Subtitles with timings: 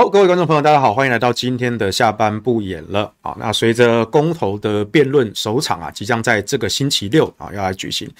[0.00, 3.36] 好，各位观众朋友，大家好，欢迎来到今天的下班不演了啊。
[3.38, 8.10] 那随着公投的辩论首场啊，即将在这个星期六啊要来举行。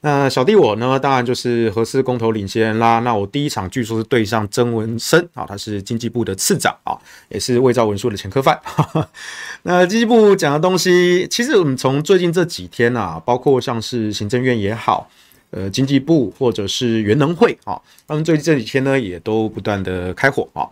[0.00, 3.00] 那小弟我呢，当然就是核四公投领先啦。
[3.00, 6.96] 那我第一场据说是对上曾文生啊，他是经济部的次长啊，
[7.28, 8.58] 也是伪造文书的前科犯。
[9.64, 15.10] 那经济部讲的东西，其实我们从最近这几天啊，包括像是行政院也好。
[15.50, 20.68] 呃，经济部或者是原能会啊，他们最近这几天呢，也都不断的开火啊。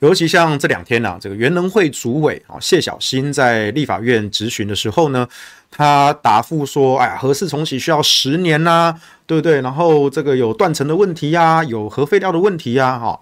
[0.00, 5.26] 尤其像这两天呢、啊，这个原能会主委啊谢小新在立法院质询的时候呢，
[5.70, 9.60] 他答复说：“哎呀，核四重启需要十年呐、啊，对不对？
[9.60, 13.20] 然后这个有断层的问题呀、啊，有核废料的问题呀、哈。”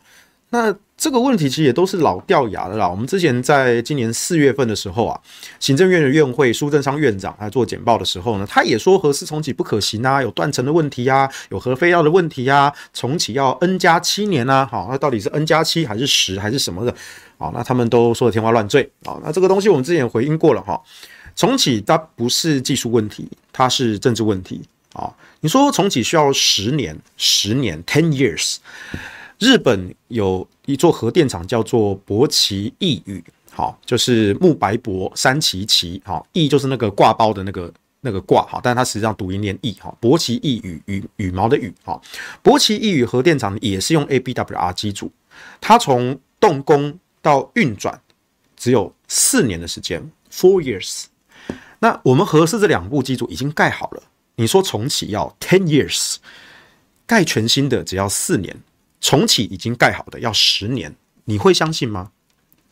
[0.50, 2.88] 那这个问题其实也都是老掉牙的啦。
[2.88, 5.20] 我们之前在今年四月份的时候啊，
[5.60, 14.64] 行政院的院会苏贞昌院长他做简报的时候呢，他也说核四重启不可行啊，有断层的问题啊，有核废料的问题啊，重启要 N 加七年啊。
[14.64, 16.94] 好，那到底是 N 加七还是十还是什么的？
[17.36, 19.20] 好，那他们都说的天花乱坠啊。
[19.22, 20.80] 那这个东西我们之前也回应过了哈，
[21.36, 24.62] 重启它不是技术问题，它是政治问题
[24.94, 25.12] 啊。
[25.40, 28.56] 你说重启需要十年，十年 ten years。
[29.38, 42.00] 日本有一座核电厂叫做柏崎刈羽，好，就是木白博三崎崎，好，刈就是那个挂包的那个那个挂，好，但它实际上读音念刈，哈，柏崎刈羽羽羽毛的羽，哈，
[42.42, 45.12] 柏崎刈羽核电厂也是用 ABWR 机组，
[45.60, 48.00] 它从动工到运转
[48.56, 51.04] 只有四年的时间，four years。
[51.80, 54.02] 那我们核四这两部机组已经盖好了，
[54.36, 56.16] 你说重启要 ten years，
[57.06, 58.56] 盖全新的只要四年。
[59.00, 60.94] 重启已经盖好的要十年，
[61.24, 62.10] 你会相信吗？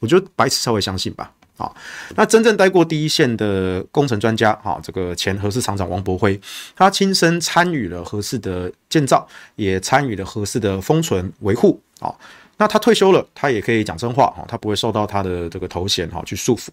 [0.00, 1.32] 我觉得白痴才会相信吧。
[1.56, 1.72] 啊，
[2.16, 6.38] 那真正待过第一线的工程专家，哈，这个前核四厂长王博辉，
[6.74, 9.24] 他亲身参与了核四的建造，
[9.54, 11.80] 也参与了核四的封存维护。
[12.00, 12.12] 啊，
[12.56, 16.70] 那他退休了，他也可以讲真话，哈，他不会受到他的这个头衔哈去束缚。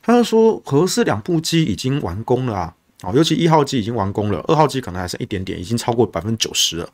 [0.00, 6.88] 他就说，核四两部机已经完工了啊，啊，尤其一号机已经完工了，二号机可能还剩一点点，已经超过百分之九十了。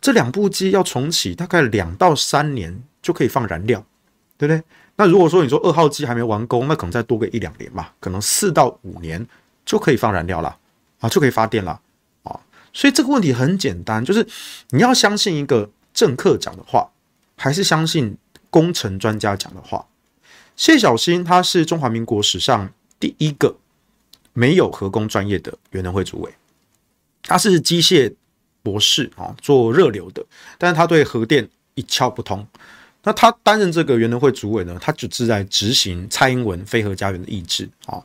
[0.00, 3.84] 这两部机要重启，大概两到三年就可以放燃料，
[4.38, 4.62] 对不对？
[4.96, 9.26] 那如果说你说二号机还没完工，那可能再多个一两年吧，可能四到五年
[9.64, 10.56] 就可以放燃料了
[11.00, 11.80] 啊，就可以发电了
[12.22, 12.40] 啊。
[12.72, 14.26] 所以这个问题很简单，就是
[14.70, 16.90] 你要相信一个政客讲的话，
[17.36, 18.16] 还是相信
[18.48, 19.86] 工程专家讲的话？
[20.56, 23.56] 谢小新他是中华民国史上第一个
[24.32, 26.34] 没有核工专业的原能会主委，
[27.22, 28.14] 他是机械。
[28.62, 30.24] 博士啊，做热流的，
[30.58, 32.46] 但是他对核电一窍不通。
[33.02, 37.96] 那他担任这个原能会主委呢，他只是在执行蔡英文非核家园的意志啊。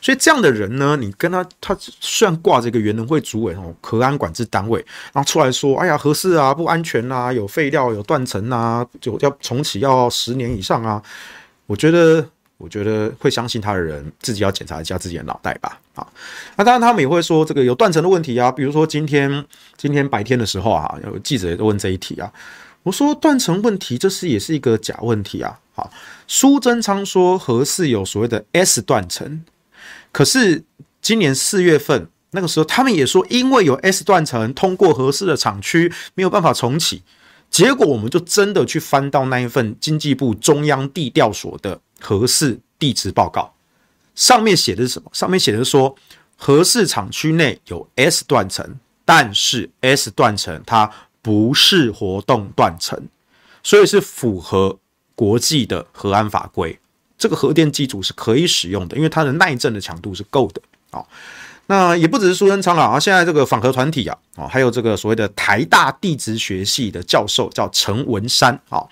[0.00, 4.78] 所以这样的人呢，你跟他，他虽然挂着一个原能会主委哦，核安管制单位，
[5.12, 11.02] 然后出来说，哎呀，核四啊不安全啊，有废料，有断层啊，就要重启要十年以上啊。
[11.66, 12.28] 我觉得。
[12.58, 15.78] 我觉得会相信他的人，自己要检查一下自己的脑袋吧。
[15.94, 16.06] 啊，
[16.56, 18.50] 那当然他们也会说这个有断层的问题啊。
[18.50, 19.44] 比如说今天
[19.76, 22.32] 今天白天的时候啊，有记者问这一题啊。
[22.82, 25.58] 我说断层问题，这是也是一个假问题啊。
[25.74, 25.90] 好，
[26.26, 29.44] 苏贞昌说核四有所谓的 S 断层，
[30.12, 30.62] 可是
[31.02, 37.02] 今年四月份那个时候，他们也说因为有 S 断层，通过合适的厂区没有办法重启。
[37.50, 41.80] 结果我们就真的去翻到那一份经济部中央地调所的。
[42.00, 43.54] 核四地质报告
[44.14, 45.10] 上面写的是什么？
[45.12, 45.94] 上面写的是说，
[46.36, 50.90] 核四厂区内有 S 断层，但是 S 断层它
[51.20, 52.98] 不是活动断层，
[53.62, 54.78] 所以是符合
[55.14, 56.78] 国际的核安法规。
[57.18, 60.60] 这个核电机组是可以使用的，因为它的耐震的强度是够的
[60.90, 61.04] 啊。
[61.66, 68.86] 那也不只是苏贞昌了啊，现在这个反核团体啊，啊，还有这个所谓的台大地质学系的教授叫陈文山啊。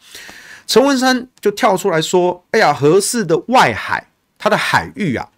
[0.67, 4.09] 陈文山就跳出来说：“哎呀，核四的外海，
[4.39, 5.29] 它的海域啊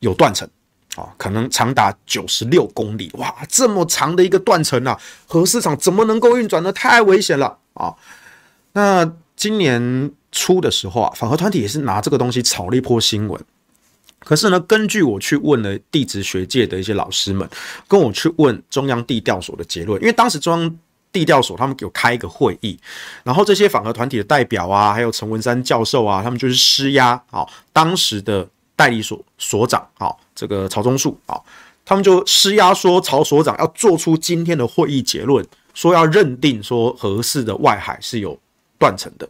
[0.00, 0.48] 有断层
[0.96, 6.70] 啊，可能长达九十六公里，哇，这么长的一个断层啊，核市场怎么能够运转呢？
[6.72, 7.94] 太危险了啊！
[8.74, 13.40] 那今年初的时候啊，反核团体也是拿这个东西炒了一波新闻。
[14.20, 17.48] 可是呢，根据我去问了地质学界的一些老师们，
[17.88, 20.78] 跟我去问中央地调所的结论，因为当时中央。”
[21.14, 22.76] 地调所他们有开一个会议，
[23.22, 31.40] 然后这些反核团体的代表啊，还有陈文山教授啊，他们就是施压啊，当时的代理所所长啊，这个曹忠树啊，
[31.84, 38.36] 他们就施压说曹所长要做出今天的会议结论，说要认定说合适的外海是有
[38.76, 39.28] 断层的。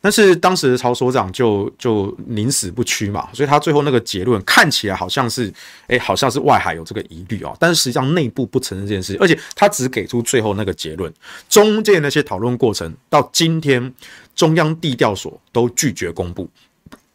[0.00, 5.52] 但是当时曹所长就就宁死不屈嘛，所以他最后那个结论看起来好像是，
[5.88, 11.12] 哎，好像是外海有这个疑虑哦，但是实际上内部不承认这件事，而且他只给出最后那个结论，
[11.48, 13.92] 中间那些讨论过程到今天
[14.34, 16.48] 中央地调所都拒绝公布。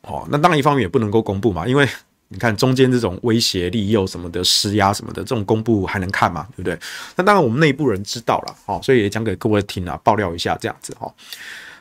[0.02, 1.88] 哦，那当然一方面也不能够公布嘛，因为
[2.30, 6.48] 你看中间这种威胁、利诱什么的、施压什么的，这种公布还能看吗？
[6.56, 6.78] 对不对？
[7.16, 11.14] 那当然我们内部人知道了，哦，所以也讲给各位听啊，爆料一下这样子哈。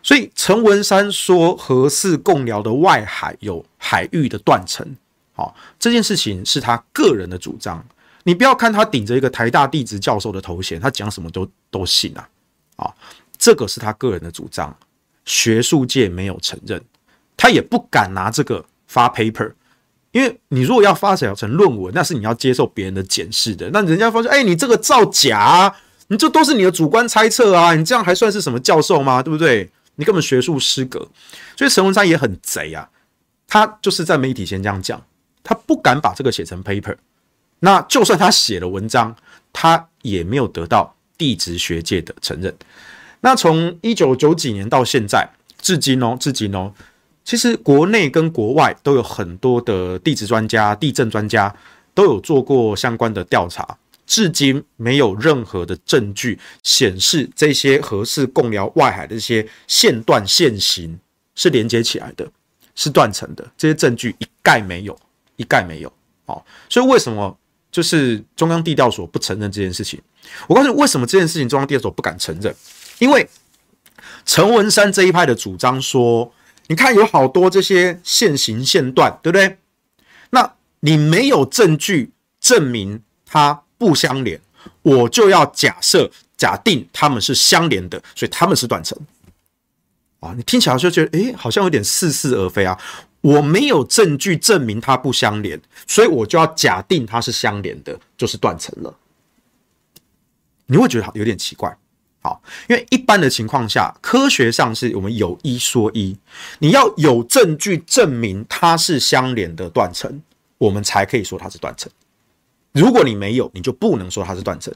[0.02, 4.86] 所以陈文山说核四贡寮的外海有海域的断层，
[5.32, 7.84] 好，这件事情是他个人的主张。
[8.24, 12.28] 你不要看他顶着一个台大地质教授的头衔，他讲什么都都信啊，
[12.76, 12.94] 啊，
[13.38, 14.76] 这个是他个人的主张，
[15.24, 16.80] 学术界没有承认，
[17.36, 19.52] 他也不敢拿这个发 paper，
[20.12, 25.74] 因为你如果要发表成论文，那是你要接受别人的检视的，那人家发现，哎，你这个造假，
[26.08, 29.22] 你这都是你的主观猜测啊，你这样还算是什么教授吗？
[29.22, 29.70] 对不对？
[30.00, 31.06] 你根本学术失格，
[31.54, 32.88] 所以陈文山也很贼啊，
[33.46, 35.00] 他就是在媒体先这样讲，
[35.44, 36.96] 他不敢把这个写成 paper，
[37.58, 39.14] 那就算他写了文章，
[39.52, 42.56] 他也没有得到地质学界的承认。
[43.20, 45.28] 那从一九九几年到现在，
[45.60, 46.72] 至今哦，至今哦，
[47.22, 51.54] 其实国内跟国外都有很多的地质专家、地震专家
[51.92, 53.76] 都有做过相关的调查。
[54.10, 60.98] 至今没有任何的证据显示这些核四贡寮外海的这些线段线型
[61.36, 62.28] 是连接起来的，
[62.74, 63.48] 是断层的。
[63.56, 64.98] 这些证据一概没有，
[65.36, 65.92] 一概没有。
[66.26, 67.38] 好，所以为什么
[67.70, 70.00] 就是中央地调所不承认这件事情？
[70.48, 72.52] 我告诉你，为什么这件事情中央地调所不敢承认？
[72.98, 73.28] 因为
[74.26, 76.34] 陈文山这一派的主张说，
[76.66, 79.58] 你看有好多这些线形线段，对不对？
[80.30, 83.62] 那你没有证据证明它。
[83.80, 84.38] 不相连，
[84.82, 88.96] 我就要假设假定他们是相连的，所以他们是断层
[90.20, 90.34] 啊。
[90.36, 92.78] 你听起来就觉得，诶，好像有点似是而非啊。
[93.22, 98.94] 我没有证据证明它不相连，所以我就要假定它是相连的，就是断层了。
[100.66, 101.74] 你会觉得有点奇怪，
[102.20, 106.18] 好，因为一般的情况下，科学上是我们有一说一，
[106.58, 110.22] 你要有证据证明它是相连的断层，
[110.58, 111.90] 我们才可以说它是断层。
[112.72, 114.72] 如果你没有，你就不能说他是断层。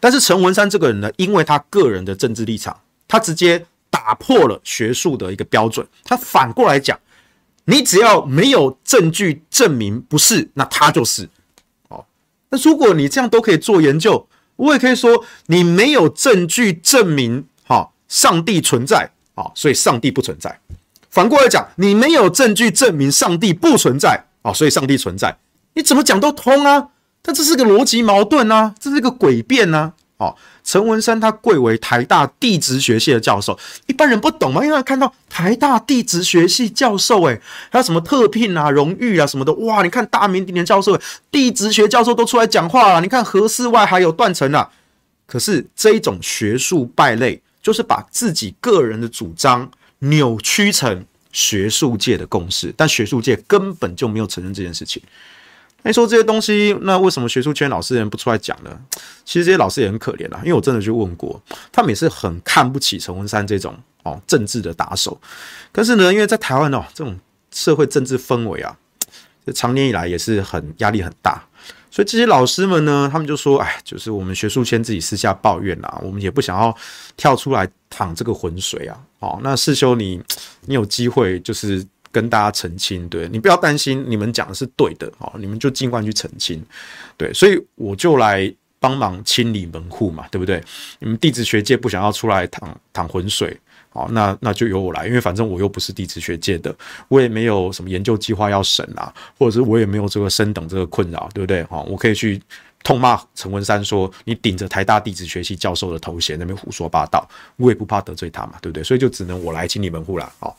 [0.00, 5.86] 但是陈文山这个人呢，因为他个人的政治立场，他直接打破了学术的一个标准。
[6.04, 6.98] 他反过来讲，
[7.64, 11.26] 你只要没有证据证明不是，那他就是。
[11.88, 12.04] 哦，
[12.50, 20.60] 那如果你这样都可以做研究，我也可以说你没有证据证明哈上帝存在啊，所以上帝不存在。
[21.08, 25.34] 反过来讲，你没有证据证明上帝不存在啊，所以上帝存在。
[25.72, 26.88] 你怎么讲都通啊。
[27.28, 29.92] 那这是个逻辑矛盾啊，这是个诡辩呢。
[30.16, 33.56] 哦，陈文山他贵为台大地质学系的教授，
[33.86, 34.64] 一般人不懂吗？
[34.64, 39.82] 因为他看到台大地质学系教授，诶，还有什么特聘啊、荣誉啊什么的，哇！
[39.82, 40.98] 你看大名鼎鼎的教授，
[41.30, 43.00] 地质学教授都出来讲话了。
[43.02, 44.70] 你看核四外还有断层啊，
[45.26, 55.00] 可是这一种学术败类，就是把自己个人的主张扭曲成学术界的共识，但学术界根本就没有承认这件事情。
[55.84, 58.78] 你说这些东西，那为什么学术圈老师人不出来讲呢？
[59.24, 61.40] 其实这些老师也很可怜啊，因为我真的去问过，
[61.72, 65.18] 他们也是很看不起陈文山这种哦政治的打手。
[65.72, 67.18] 可是呢，因为在台湾哦，这种
[67.52, 68.76] 社会政治氛围啊，
[69.46, 71.42] 这长年以来也是很压力很大，
[71.90, 76.76] 所以这些老师们呢，他们就说，哎，就是我们学术圈自己私下抱怨啦，我们也不想要
[77.16, 78.98] 跳出来淌这个浑水啊。
[79.20, 80.20] 哦，那世修你，
[80.66, 81.86] 你有机会就是。
[82.10, 86.64] 跟大家澄清，对，你不要担心，你们讲的是对的，哦，你们就尽管去澄清，
[87.16, 90.62] 对，所以我就来帮忙清理门户嘛，对不对？
[90.98, 93.56] 你们地质学界不想要出来淌淌浑水，
[93.90, 96.74] 好，那那就由我来，因为反正我又不是地质学界的，
[97.08, 101.62] 我也没有什么研究计划要审啊，或者是我也没有这个升等这个困扰，对不对？
[101.64, 102.40] 好，我可以去
[102.84, 108.84] 痛骂陈文山说，你顶着台大地质学系教授的头衔那边胡说八道，我也不怕得罪他嘛，对不对？
[108.84, 110.54] 所以就只能我来清理门户了，哦。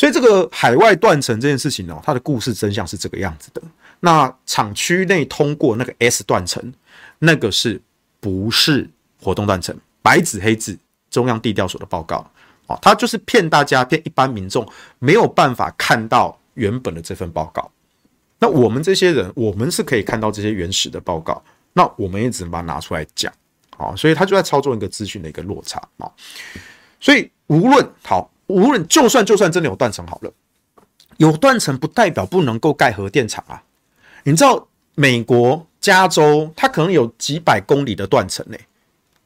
[0.00, 3.60] 所以这个海外断层这件事情呢，它的故事真相是这个样子的。
[4.00, 6.72] 那厂区内通过那个 S 断层，
[7.18, 7.78] 那个是
[8.18, 8.88] 不是
[9.20, 9.76] 活动断层？
[10.00, 10.74] 白纸黑字，
[11.10, 12.26] 中央地调所的报告，
[12.66, 14.66] 哦，他就是骗大家，骗一般民众
[14.98, 17.70] 没有办法看到原本的这份报告。
[18.38, 23.30] 那我们这些人，我们是可以看到这些原始的报告，那我们也只能把它拿出来讲，
[23.76, 26.10] 好，所以他就在操作一个资讯的一个落差啊。
[26.98, 28.30] 所以无论好。
[28.50, 30.32] 无论就算就算真的有断层好了，
[31.18, 33.62] 有断层不代表不能够盖核电厂啊！
[34.24, 38.56] 你知道美国加州它可能有几百公里的断层呢，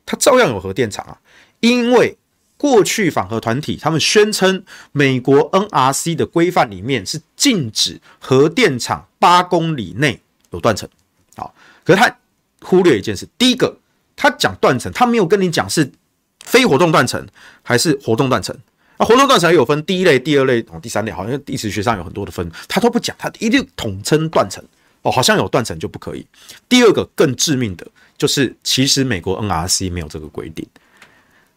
[0.05, 1.19] 它照样有核电厂啊！
[1.61, 2.17] 因为
[2.57, 10.89] 过去反核团体他们宣称美国 NRC 的规范里面是禁止核电厂八公里内有断层，
[11.37, 11.55] 好，
[11.85, 12.17] 可是他
[12.61, 13.77] 忽略一件事，第一个，
[14.17, 15.93] 他讲断层，他没有跟你讲是
[16.41, 17.27] 非活动断层
[17.63, 18.57] 还是活动断层。
[18.99, 24.63] 那活动断层有分第一类、第二类、哦，第三类，好像地质学上有很多的分，他都不讲，他一定统称断层
[25.03, 26.25] 哦，好像有断层就不可以。
[26.69, 27.87] 第二个更致命的
[28.17, 30.65] 就是，其实美国 NRC 没有这个规定，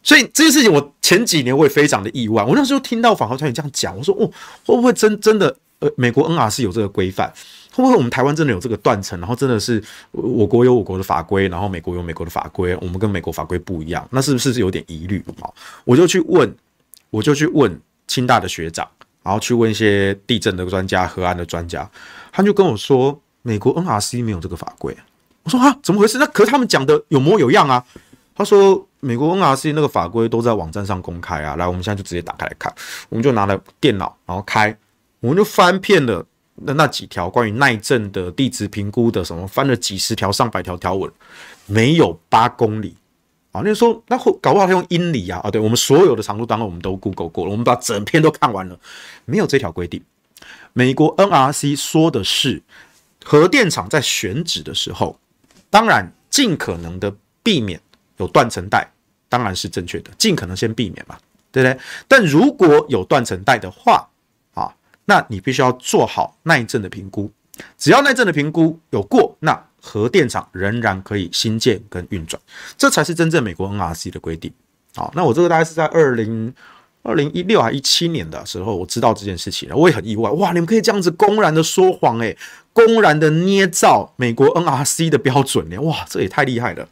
[0.02, 4.26] 所以这件事情我前几年我也非常的意外，我那时候听到反核团体这样讲，我说哦，
[4.66, 7.32] 会不会真真的呃，美国 NRC 有这个规范？
[7.72, 9.16] 会不会我们台湾真的有这个断层？
[9.20, 9.80] 然后真的是
[10.10, 15.24] 我国有我国的法规，然后美国有美国的法规，我们跟美国法规不一样，那是不是有点疑虑？
[15.40, 15.54] 好，
[15.84, 16.52] 我就去问。
[17.10, 18.88] 我就去问清大的学长，
[19.22, 21.88] 然后去问一些地震的专家、核安的专家，
[22.32, 24.96] 他就跟我说，美国 NRC 没有这个法规。
[25.42, 26.18] 我说啊，怎么回事？
[26.18, 27.84] 那可是他们讲的有模有样啊。
[28.34, 31.56] 他说，美国 NRC 那个法规都在网站上公开啊。
[31.56, 32.72] 来，我们现在就直接打开来看。
[33.08, 34.76] 我们就拿了电脑，然后开，
[35.20, 36.24] 我们就翻遍了
[36.54, 41.10] 那那几条关于耐震的地质评估的什么，翻了几十条、上百条条文，
[41.66, 42.96] 没有八公里。
[43.50, 45.40] 啊，那说那会搞不好他用英里啊？
[45.42, 48.78] 啊，对，我们所有的长度单位我们都 Google 过了，我们把整篇都看完了，
[49.24, 50.02] 没有这条规定。
[50.74, 52.62] 美国 NRC 说的是，
[53.24, 55.18] 核电厂在选址的时候，
[55.70, 57.12] 当然尽可能的
[57.42, 57.80] 避免
[58.18, 58.86] 有断层带，
[59.30, 61.16] 当然是正确的，尽可能先避免嘛，
[61.50, 61.80] 对不对？
[62.06, 64.06] 但如果有断层带的话，
[64.52, 64.70] 啊，
[65.06, 67.32] 那你必须要做好耐震的评估，
[67.78, 69.67] 只要耐震的评估有过，那。
[69.80, 72.40] 核电厂仍然可以新建跟运转，
[72.76, 74.52] 这才是真正美国 NRC 的规定。
[74.94, 76.52] 好，那我这个大概是在二零
[77.02, 80.28] 二零一六还一七年的时候，我知道这件事情了，我也很意外。
[80.32, 82.36] 哇，你们可以这样子公然的说谎，诶，
[82.72, 85.80] 公然的捏造美国 NRC 的标准呢？
[85.82, 86.88] 哇，这也太厉害了。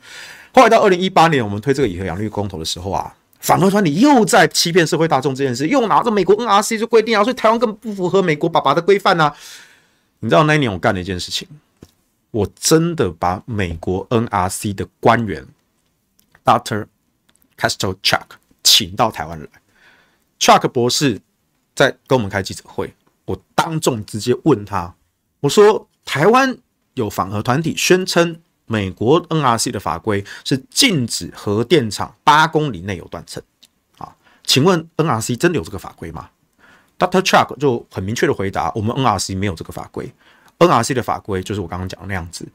[0.54, 9.34] 后来到二零一八年，我们推这个以核养绿公投的时候啊，反核团体又在欺骗社会大众这件事，又拿着美国 NRC 就规定啊，所以台湾根本不符合美国爸爸的规范啊。
[10.20, 11.46] 你知道那一年我干了一件事情？
[12.36, 15.46] 我真的把美国 NRC 的官员
[16.44, 16.86] ，Dr.
[17.56, 18.26] Castle Chuck
[18.62, 19.48] 请到台湾来
[20.38, 21.22] ，Chuck 博士
[21.74, 24.94] 在跟我们开记者会，我当众直接问他，
[25.40, 26.58] 我说台湾
[26.92, 33.42] 有反核团体宣称美国 NRC 的法规是禁止核电厂八公里内有断层
[33.96, 34.14] 啊，
[34.44, 36.28] 请问 NRC 真的有这个法规吗
[36.98, 37.22] ？Dr.
[37.22, 40.12] Chuck 就很明确的回答，我们 NRC 没有这个法规。
[40.58, 42.46] NRC 的法规就是我刚刚讲的那样子，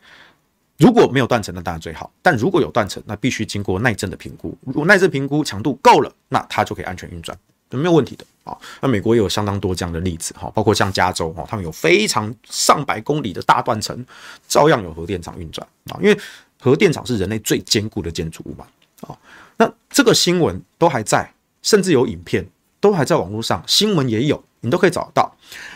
[0.77, 4.58] 如果没有断层，那当然最好；但如果有断层，那必须经过耐震的评估。
[4.65, 7.38] 如果耐震评估强度够了，那它就可以安全运转，
[7.70, 8.58] 没有问题的啊。
[8.81, 14.03] 那美国也有相当多这样的例子哈，包括像加州哈，他们有非常上百公里的大断层，
[14.48, 16.00] 照样有核电厂运转啊。
[16.01, 16.20] 因为
[16.60, 18.65] 核电厂是人类最坚固的建筑物嘛
[19.01, 19.15] 啊。
[19.58, 21.31] 那这个新闻都还在，
[21.62, 22.43] 甚至有影片
[22.79, 24.43] 都还在网络上，新闻也有。
[24.62, 25.30] 你都可以找到。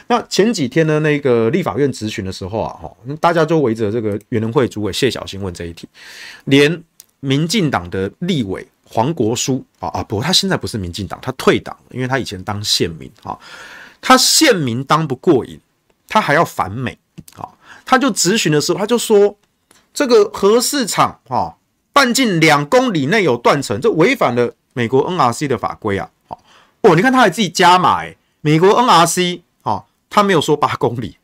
[0.07, 5.87] 那前几天呢，那个立法院质询的时候啊，哈，大家就围着这个原能会主委谢小新问这一题，
[6.45, 6.83] 连
[7.19, 13.37] 民进党的立委黄国书啊啊，不过他现在不是民进党，他退党，因为他以前当县民啊，
[13.99, 15.59] 他县民当不过瘾，
[16.07, 16.97] 他还要反美
[17.35, 17.49] 啊，
[17.83, 19.35] 他就质询的时候，他就说
[19.93, 21.55] 这个核市场啊，
[21.91, 26.07] 半径两公里内有断层，这违反了美国 NRC 的法规啊，
[26.81, 28.03] 哦，你看他还自己加码。
[28.45, 31.17] 美国 NRC 啊，他没有说八公里，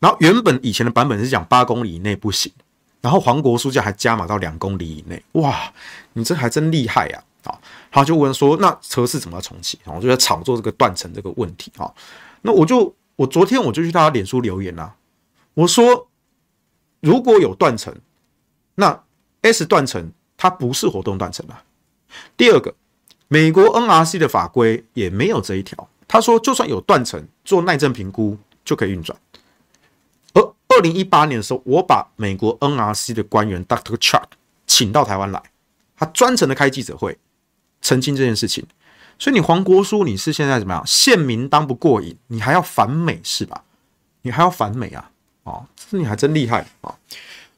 [0.00, 2.52] 然后原本以前的版本是讲八公里以内不行，
[3.00, 5.72] 然后黄国书记还加码到两公里以内，哇，
[6.14, 7.22] 你这还真厉害呀！
[7.44, 7.56] 啊，
[7.92, 9.78] 他就问说，那车是怎么重启？
[9.84, 11.88] 然后就在炒作这个断层这个问题啊。
[12.42, 14.92] 那我就我昨天我就去他脸书留言啦，
[15.54, 16.08] 我说
[16.98, 17.94] 如果有断层，
[18.74, 19.04] 那
[19.42, 21.62] S 断层它不是活动断层啊。
[22.36, 22.74] 第二个，
[23.28, 25.88] 美国 NRC 的法规也没有这一条。
[26.08, 29.18] 他说，就算有断层，做耐震评估就可以运转。
[30.34, 33.96] 而二零一八年的时候，我把美国 NRC 的官员 Dr.
[33.96, 34.24] Chuck
[34.66, 35.42] 请到台湾来，
[35.96, 37.18] 他专程的开记者会
[37.80, 38.64] 澄清这件事情。
[39.18, 40.86] 所以你黄国书，你是现在怎么样？
[40.86, 43.64] 县民当不过瘾，你还要反美是吧？
[44.22, 45.10] 你还要反美啊？
[45.44, 46.90] 哦，这你还真厉害啊！
[46.90, 46.94] 哦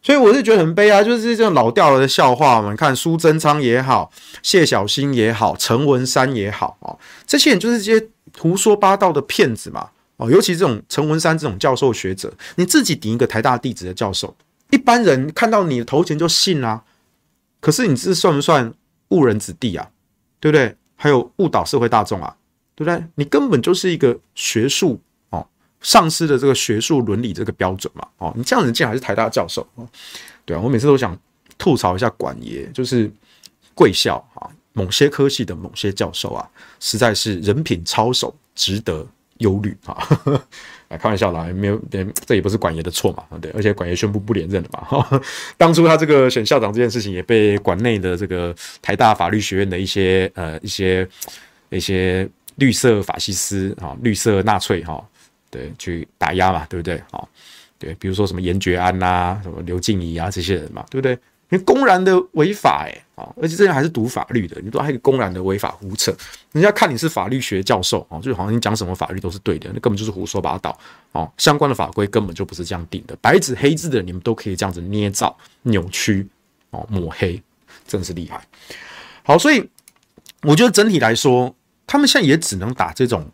[0.01, 2.71] 所以我是觉得很悲哀，就是这种老掉了的笑话嘛。
[2.71, 4.11] 你看苏贞昌也好，
[4.43, 9.91] 谢小新也好，陈文山也好啊，这些人就是这些胡说八道的骗子嘛。
[10.17, 14.37] 哦，尤其这种陈文山这种教授学者，你自己顶一个台大地质的教授，
[14.71, 16.83] 一般人看到你的头衔就信啊。
[17.61, 18.73] 可是你这算不算
[19.11, 19.91] 误人子弟啊？
[20.41, 20.77] 对不对？
[20.97, 22.37] 还有误导社会大众啊？
[22.75, 23.05] 对不对？
[23.15, 25.47] 你根本就是一个学术哦。
[25.81, 29.65] 丧失的这个学术伦理这个标准嘛，哦，你这样子竟然还是台大教授，
[30.45, 31.17] 对啊，我每次都想
[31.57, 33.09] 吐槽一下管爷，就是
[33.75, 39.05] 贵校啊，某些科系的某些教授啊，实在是人品操守值得
[39.39, 39.97] 忧虑啊。
[40.89, 41.81] 来 开玩笑啦，没有，
[42.27, 44.81] 这也不是管爷的错嘛，对，而且管爷宣布不连任了嘛。
[44.85, 45.23] 哈
[45.59, 51.07] 当初他这个选校长这件事情，也被管内的这个台大法律学院的一些呃一些
[51.71, 55.05] 一些绿色法西斯啊，绿色纳粹哈，
[55.51, 57.03] 对，去打压嘛，对不对？
[57.11, 57.29] 好，
[57.79, 61.19] 对，比如说什么颜觉安呐，什么刘静怡啊这些人嘛，对不对？
[61.51, 66.15] 你公然的违法哎，啊，而且这人还是读法律的，你都还公然的违法胡扯，
[66.53, 70.79] 人家看你是法律学教授啊，就好像你讲什么法律都是对的，那根本就是胡说八道
[71.13, 71.31] 哦！
[71.39, 76.29] 相关的法规根本就不是这样定的，白纸黑字的你们都可以这样子捏造、扭曲、
[76.71, 77.43] 哦抹黑，
[77.87, 78.41] 真是厉害。
[79.23, 79.67] 好，所以
[80.43, 81.55] 我觉得整体来说，
[81.87, 83.27] 他们现在也只能打这种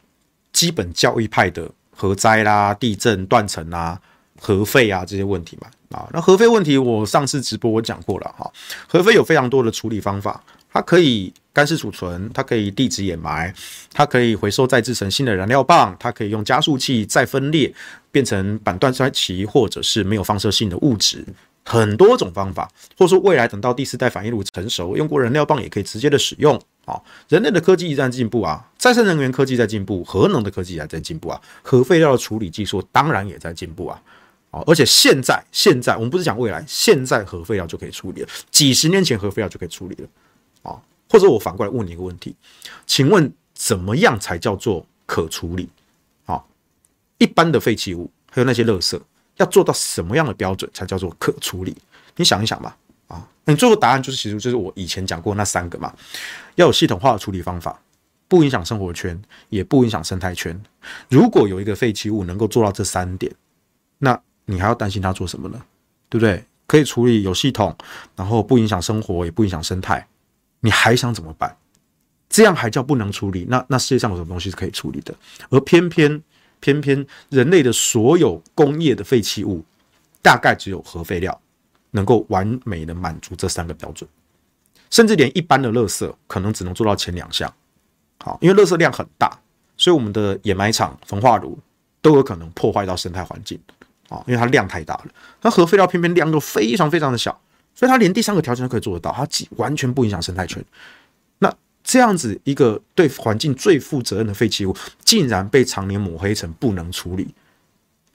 [0.53, 4.01] 基本教义派的核灾啦、地震断层啊、
[4.41, 5.69] 核废啊这些问题嘛。
[5.95, 8.51] 啊，那核废问题，我上次直播我讲过了哈。
[8.89, 13.55] 核废有非常多的处理方法，它可以干式储存，它可以地质掩埋，
[13.93, 17.73] 它可以回收再制成新的燃料棒，它可以用加速器再分裂
[18.11, 21.25] 变成板断衰期，或者是没有放射性的物质，
[21.65, 22.69] 很多种方法。
[22.99, 26.61] 或者说未来等到第四代反应炉成熟，用过燃料棒也可以直接的使用。
[26.85, 33.99] 啊，人类的科技一直在进步啊，再生能源科技在进步，核能的科技也在进步啊，核废料的处理技术当然也在进步啊。
[34.67, 38.29] 而且现在，现在我们不是讲未来，现在核废料就可以处理了。
[38.51, 40.09] 几十年前核废料就可以处理了，
[40.63, 42.35] 啊，或者我反过来问你一个问题，
[42.87, 45.69] 请问怎么样才叫做可处理？
[46.27, 46.43] 啊，
[47.19, 49.01] 一般的废弃物还有那些垃圾，
[49.37, 51.77] 要做到什么样的标准才叫做可处理？
[52.17, 52.77] 你想一想吧，
[53.09, 55.93] 啊，你最后答案就是其实就是我以前讲过那三个嘛，
[56.55, 57.81] 要有系统化的处理方法，
[58.29, 60.59] 不影响生活圈，也不影响生态圈。
[61.09, 63.33] 如果有一个废弃物能够做到这三点，
[63.99, 65.63] 那你还要担心它做什么呢？
[66.09, 66.45] 对不对？
[66.67, 67.77] 可以处理有系统，
[68.17, 70.09] 然后不影响生活，也不影响生态，
[70.61, 71.57] 你还想怎么办？
[72.29, 73.47] 这样还叫不能处理？
[73.51, 75.15] 那那世界上有什么东西是可以处理的？
[75.51, 76.23] 而偏偏
[76.61, 79.63] 偏偏人类的所有工业的废弃物，
[80.23, 81.39] 大概只有核废料
[81.91, 84.09] 能够完美的满足这三个标准，
[84.91, 87.53] 甚至连一般的垃圾可能只能做到前两项。
[88.21, 89.39] 好，因为垃圾量很大，
[89.77, 91.59] 所以我们的掩埋场、焚化炉
[92.01, 93.61] 都有可能破坏到生态环境。
[94.27, 95.07] 因为它量太大了，
[95.43, 97.31] 那核废料偏偏量都非常非常的小，
[97.75, 100.63] 所以它连第三个条件都可以做得到，它既完全不影响生态圈。
[101.39, 107.35] 那这样子一个对环境最负责任的废弃物，竟然被常年抹黑成不能处理。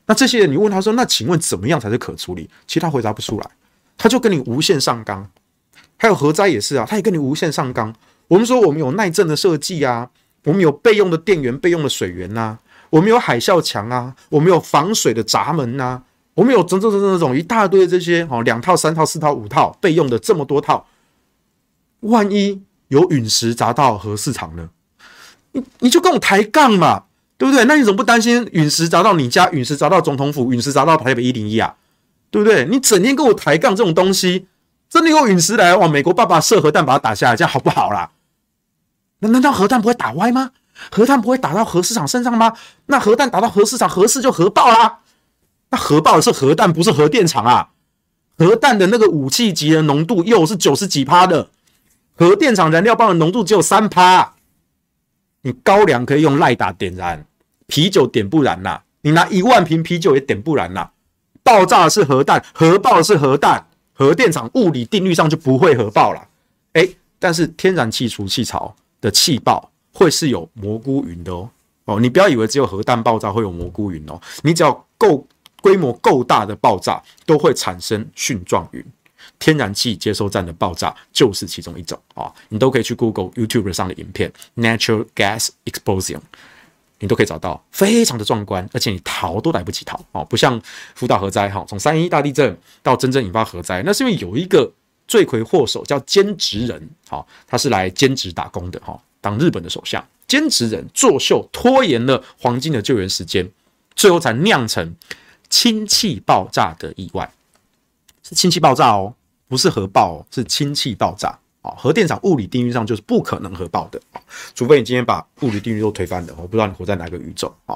[0.06, 2.50] 那这些人，你问他说，那请问怎么样才是可处理？
[2.66, 3.50] 其实他回答不出来，
[3.98, 5.30] 他就跟你无限上纲。
[5.98, 7.94] 还有核灾也是啊，他也跟你无限上纲。
[8.28, 10.10] 我们说我们有耐震的设计啊，
[10.46, 12.58] 我们有备用的电源、备用的水源呐。
[12.89, 20.88] 我们有海啸墙啊，我们有防水的闸门呐、啊，我们有整整整整种一大堆这些哦，两套、三套、四套、五套备用的这么多套，
[22.02, 24.69] 万一有陨石砸到核市场呢？
[25.52, 27.04] 你你就跟我抬杠嘛，
[27.38, 27.65] 对不对？
[27.65, 29.49] 那你怎么不担心陨石砸到你家？
[29.52, 30.52] 陨石砸到总统府？
[30.52, 31.75] 陨石砸到台北一零一啊？
[32.32, 32.65] 对不对？
[32.65, 34.47] 你整天跟我抬杠这种东西，
[34.88, 38.12] 真的有陨石来，往美国爸爸射核弹把它打下来，这样好不好啦？
[39.19, 40.52] 那难道核弹不会打歪吗？
[40.92, 42.54] 核弹不会打到核市场身上吗？
[42.88, 45.00] 那核弹打到核市场，核市就核爆啦。
[45.72, 47.70] 那核爆的是核弹，不是核电厂啊。
[48.38, 51.50] 核弹的那个武器级的浓度又是九十几趴的，
[52.15, 54.34] 核电厂燃料棒的浓度只有三趴。
[55.42, 57.26] 你高粱可以用赖打点燃，
[57.68, 58.82] 啤酒点不燃呐。
[59.02, 60.89] 你拿一万瓶啤酒也点不燃呐。
[61.44, 66.28] 爆炸的是核弹，核爆的是核弹，核电厂物理定律上就不会核爆了。
[66.74, 69.72] 诶，但是天然气除气槽的气爆。
[70.00, 71.50] 会是有蘑菇云的哦。
[71.84, 75.28] 哦，你不要以为只有核弹爆炸会有蘑菇云哦，你只要够
[75.62, 78.86] 规模够大的爆炸都会产生蕈状云，
[79.40, 86.22] 天然气接收站的爆炸就是其中一种啊，你都可以去 Google YouTube 上的影片 Natural Gas Explosion，
[87.00, 90.00] 你都可以找到，非常的壮观，而且你逃都来不及逃。
[90.14, 90.62] 哦，不像
[90.96, 94.72] 福岛核灾哈，从三一大地震到真正引发核灾，那是因为有一个
[95.10, 98.98] 罪魁祸首叫兼职人，好，他是来兼职打工的哈。
[99.22, 103.50] 当日本的首相，坚持人作秀，拖延了黄金的救援时间，
[103.96, 104.96] 最后才酿成
[105.50, 107.32] 氢气爆炸的意外。
[108.24, 109.14] 是氢气爆炸哦，
[109.48, 111.30] 不是核爆，是氢气爆炸
[111.62, 111.74] 啊！
[111.76, 114.00] 核电厂物理定律上就是不可能核爆的，
[114.54, 116.36] 除非你今天把物理定律都推翻了。
[116.38, 117.74] 我不知道你活在哪个宇宙啊！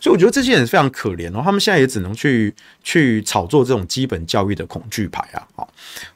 [0.00, 5.48] 所以我觉得这些人非常可怜哦，他们现在也只能去去炒作这种基本教育的恐惧牌啊！
[5.56, 5.66] 啊，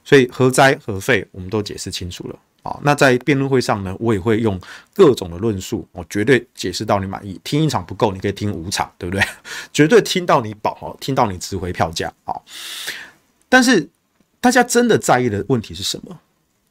[0.05, 2.39] 所以核灾核废我们都解释清楚了。
[2.63, 4.59] 好，那在辩论会上呢，我也会用
[4.95, 7.41] 各种的论述，我绝对解释到你满意。
[7.43, 9.25] 听一场不够，你可以听五场，对不对？
[9.73, 12.13] 绝对听到你饱，听到你值回票价。
[12.25, 12.45] 好，
[13.49, 13.89] 但是
[14.41, 16.21] 大家真的在意的问题是什么？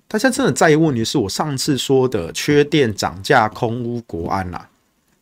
[0.07, 4.69] 大家真的在意问题是我上次说的缺电涨价空屋国安呐、啊，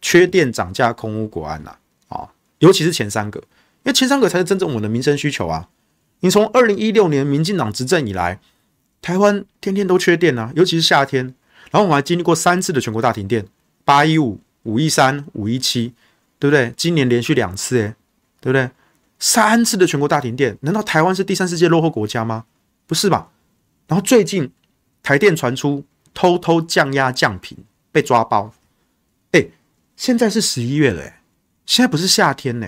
[0.01, 1.75] 缺电涨价空屋国安呐，
[2.07, 2.29] 啊，
[2.59, 3.45] 尤其是前三个，因
[3.85, 5.67] 为前三个才是真正我们的民生需求啊。
[6.21, 8.39] 你从二零一六年民进党执政以来，
[9.01, 11.25] 台湾天天都缺电啊，尤其是夏天，
[11.71, 13.45] 然后我们还经历过三次的全国大停电，
[13.85, 15.93] 八一五、五一三、五一七，
[16.37, 16.73] 对不对？
[16.75, 17.95] 今年连续两次，诶，
[18.41, 18.69] 对不对？
[19.17, 22.45] 三次的全国大停电，难道台湾是第三世界落后国家吗？
[22.87, 23.29] 不是吧？
[23.87, 24.51] 然后最近
[25.01, 27.57] 台电传出偷偷降压降频
[27.91, 28.53] 被抓包，
[29.31, 29.47] 哎，
[29.95, 31.21] 现在是十一月了，哎，
[31.65, 32.67] 现在不是夏天呢，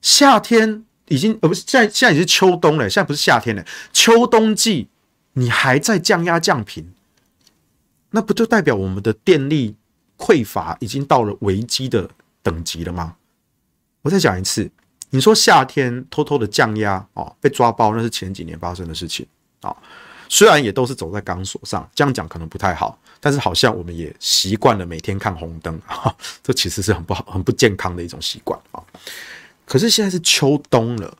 [0.00, 4.88] 夏天已经呃不是现在现在已经是秋冬了，现在不是夏天了，秋冬季
[5.34, 6.92] 你还在降压降频，
[8.10, 9.76] 那不就代表我们的电力
[10.16, 12.10] 匮乏已经到了危机的
[12.42, 13.16] 等级了吗？
[14.02, 14.70] 我再讲一次。
[15.10, 19.26] 你说夏天偷偷的降压哦，被抓包，那是前几年发生的事情
[19.62, 19.74] 啊。
[20.28, 28.84] 虽然也都是走在钢索上，这样讲可能不太好，但是好像我们也习惯了每天看红灯啊，这其实是很不好、很不健康的一种习惯啊。
[29.64, 31.16] 可是现在是秋冬了，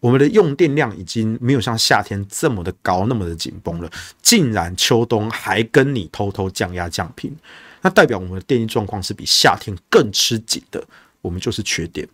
[0.00, 7.34] 我们的用电量已经没有像夏天这么的高、那么的紧绷了，竟然秋冬还跟你偷偷降压降频，
[7.82, 10.84] 那代表我们的电力状况是比夏天更吃紧的，
[11.22, 12.06] 我们就是缺电。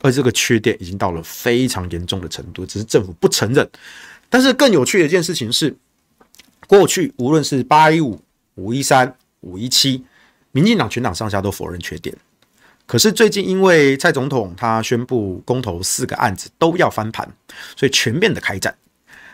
[0.00, 3.68] 而这个缺电已经到了非常严重的程度，只是政府不承认。
[4.28, 5.74] 但是更有趣的一件事情是，
[6.66, 8.20] 过去无论是八一五、
[8.54, 10.04] 五一三、五一七，
[10.52, 12.14] 民进党全党上下都否认缺电。
[12.86, 17.28] 可是最近因为蔡总统他宣布公投四个案子都要翻盘，
[17.76, 18.74] 所以全面的开战。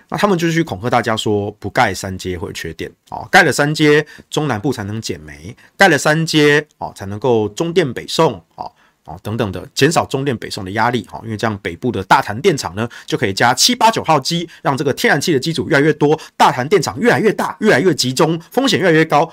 [0.09, 8.73] 那他们就去恐吓大家说，不盖三阶会缺电哦，盖了三阶中南部才能减煤，盖了三阶哦才能够中电北送哦
[9.05, 9.19] 哦。
[9.23, 19.33] 等等的，减少中电北送的压力哦，因为这样北部的大潭电厂呢，就可以加七八九号机，让这个天然气的机组越来越多，大潭电厂越来越大，越来越集中，风险越来越高，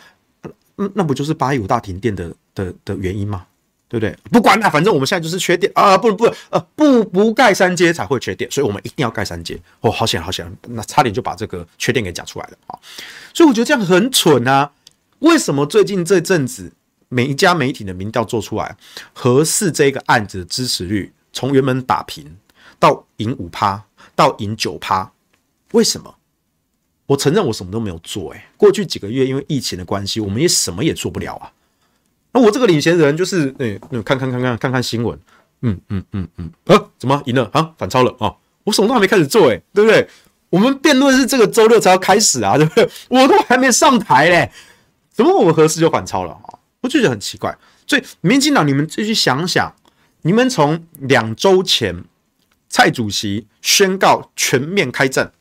[0.78, 3.48] 嗯，那不就是八一五大停电的的的原因吗？
[3.90, 4.16] 对不对？
[4.32, 9.60] 不管了，反正我们现在就是缺电啊，不不呃不不盖三阶才会缺电，所以我们一定要盖三阶。
[9.82, 12.78] 哦，好险好险，那差点就把这个缺电给讲出来了啊！
[13.34, 14.72] 所以我觉得这样很蠢啊！
[15.20, 16.74] 为什么最近这阵子？
[17.10, 18.76] 每一家媒体的民调做出来，
[19.14, 22.36] 核四这个案子的支持率从原本打平
[22.78, 23.82] 到赢五趴，
[24.14, 25.10] 到赢九趴，
[25.72, 26.14] 为什么？
[27.06, 31.50] 我承认我什么都没有做，诶，过去几个月因为疫情的关系，我们也什么也做不了啊。
[32.40, 35.18] 我这个领衔人就是，诶，看看看看看看新闻，
[35.62, 37.72] 嗯嗯嗯嗯，啊，怎么赢了啊？
[37.78, 38.34] 反超了啊？
[38.64, 40.08] 我什么都还没开始做，诶，对不对？
[40.50, 42.90] 我们辩论是这个周六才要开始啊，对不对？
[43.10, 44.52] 我都还没上台嘞，
[45.12, 46.60] 怎么我们何时就反超了啊？
[46.82, 49.74] 我就觉得很奇怪，所以民进党，你们继续想想，
[50.22, 52.04] 你们从两周前
[52.70, 55.32] 蔡主席宣告全面开战，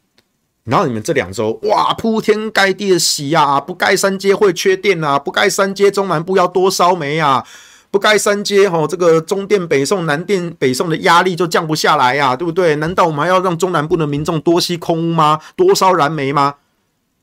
[0.66, 7.46] 然后你们这两周哇铺天盖地的洗啊，不盖三阶会缺电啊，不盖三阶中南部要多烧煤啊，
[7.92, 12.74] 不盖三阶吼这个中电北送南电北送的压力就降不下来呀，对不对？
[12.76, 15.40] 难道我们还要让中南部的民众多吸空污吗？
[15.54, 16.56] 多烧燃煤吗？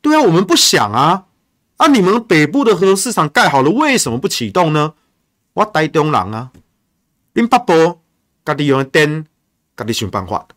[0.01, 1.25] 对啊，我们不想啊。
[1.77, 4.93] 啊、你们北部的核市场盖好了，为什么不启动呢？
[5.53, 6.51] 我台中人啊，
[7.33, 7.99] 恁北部
[8.45, 9.25] 家己用电，
[9.75, 10.47] 家己想办法。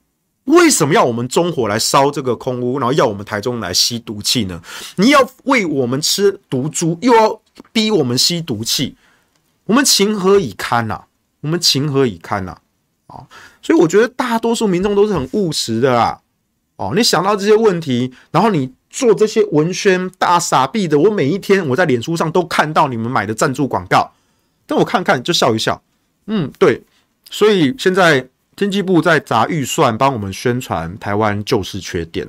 [0.46, 4.60] 为什么要我们中火来烧这个空屋，然后要我们台中来吸毒气呢？
[4.96, 7.40] 你要喂我们吃毒猪，又要
[7.72, 8.96] 逼我们吸毒气，
[9.66, 11.06] 我们情何以堪呐、啊？
[11.42, 12.58] 我们情何以堪呐？
[13.06, 13.26] 啊，
[13.62, 16.20] 所以我觉得大多数民众都是很务实的啦。
[16.76, 18.72] 哦，你想到这些问题，然后你。
[18.88, 24.10] 做这些文宣大傻逼的，我每一天我在脸书上都看到你们买的赞助广告，
[24.64, 25.82] 但我看看就笑一笑。
[26.28, 26.82] 嗯，对，
[27.28, 32.26] 所以现在经济部在砸预算帮我们宣传台湾就是缺电，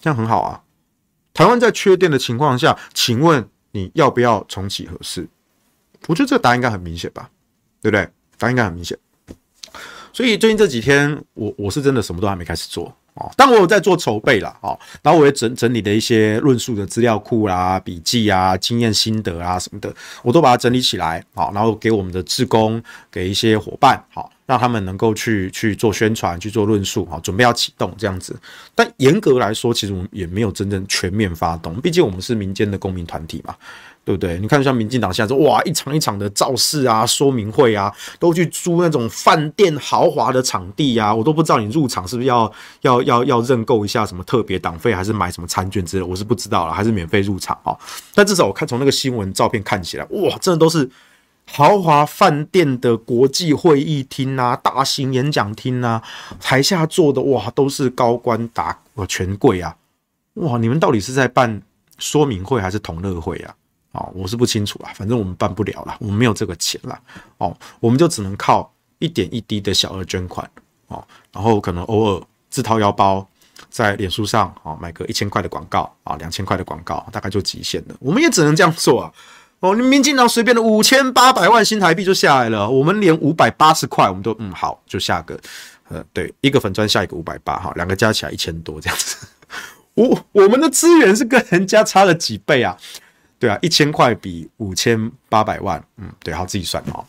[0.00, 0.62] 这样很好啊。
[1.34, 5.26] 台湾在缺电的情况下，请问你要不要重启核四？
[6.06, 7.28] 我觉得这个答案应该很明显吧，
[7.80, 8.08] 对不对？
[8.38, 8.96] 答案应该很明显。
[10.12, 12.94] 所以最近这几天，我我是真的什么都还没开始做。
[13.14, 28.38] 哦，但我有在做筹备啦，哦，然后我也整整理的一些论述的资料库啦、笔记啊、经验心得啊什么的，我都把它整理起来，好，然后给我们的志工，给一些伙伴，好，让他们能够去去做宣传、去做论述，好，准备要启动这样子。
[28.74, 33.54] 但严格来说，其实我们也没有真正全面发动，毕竟我们是民间的公民团体嘛。
[34.04, 34.36] 对不对？
[34.40, 47.78] 你看，像民进党现在说，哇，一场一场的造势啊、说明会啊，都去租那种饭店豪华的场地啊，我都不知道你入场是不是要要要要认购一下什么特别党费，还是买什么餐券之类，我是不知道了，还是免费入场啊？
[48.12, 50.90] 但至少我看从那个新闻照片看起来，哇，真的都是
[51.54, 56.02] 豪华饭店的国际会议厅啊、大型演讲厅啊，
[56.40, 59.76] 台下坐的哇都是高官达呃权贵啊，
[60.34, 61.60] 哇，你们到底是在办
[61.98, 63.54] 说明会还是同乐会啊？
[63.92, 66.98] 哦，我是不清楚啊，反正我们办不了了，我们没有这个钱了。
[67.36, 70.50] 哦，我们就只能靠一点一滴的小额捐款
[70.86, 73.28] 哦，然后可能偶尔自掏腰包，
[73.68, 77.94] 在脸书上啊买个一千块的广告啊，两千块的广告，大概就极限了。
[78.00, 79.12] 我们也只能这样做啊。
[79.62, 85.38] 哦，你民进党随便的五千八百万新台币就下来了，我们连五百八十块我们都嗯好，就下个
[85.88, 89.24] 呃对一个粉专下一个五百八哈，两个加起来一千多这样子。
[89.94, 92.76] 我我们的资源是跟人家差了几倍啊？
[93.38, 97.04] 对啊，一千块比五千八百万，嗯，对，好自己算哦。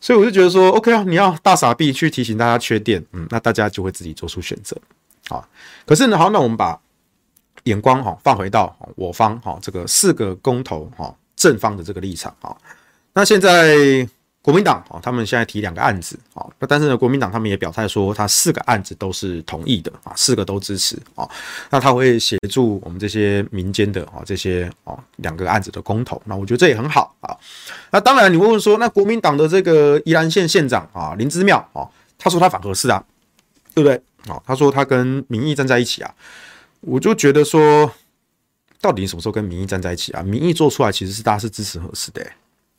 [0.00, 4.76] 所以我就觉得说，OK 啊，你要大傻逼去提醒大家缺电，嗯，那大家就会自己做出选择
[5.28, 5.46] 啊。
[5.86, 6.76] 可是呢，好，那我们把
[7.64, 12.54] 眼光哈放回到我方哈这个四个公投哈正方的这个立场啊。
[13.14, 14.06] 那现在。
[14.40, 21.28] 国民党啊，他们现在提两个案子啊，那但是呢，国民党他们也表态说，他四个案子都是同意的啊，四个都支持啊。
[21.68, 27.36] 那他会协助我们这些民间的啊，这些啊两个案子的公投，那我觉得这也很好啊。
[27.90, 31.84] 那当然，你问问说，那国民党的这个宜兰县县长啊林之妙啊，
[32.16, 33.04] 他说他反核四啊，
[33.74, 34.00] 对不对
[34.32, 34.40] 啊？
[34.46, 36.14] 他说他跟民意站在一起啊，
[36.80, 37.92] 我就觉得说，
[38.80, 40.22] 到底什么时候跟民意站在一起啊？
[40.22, 42.24] 民意做出来其实是大家是支持合适的、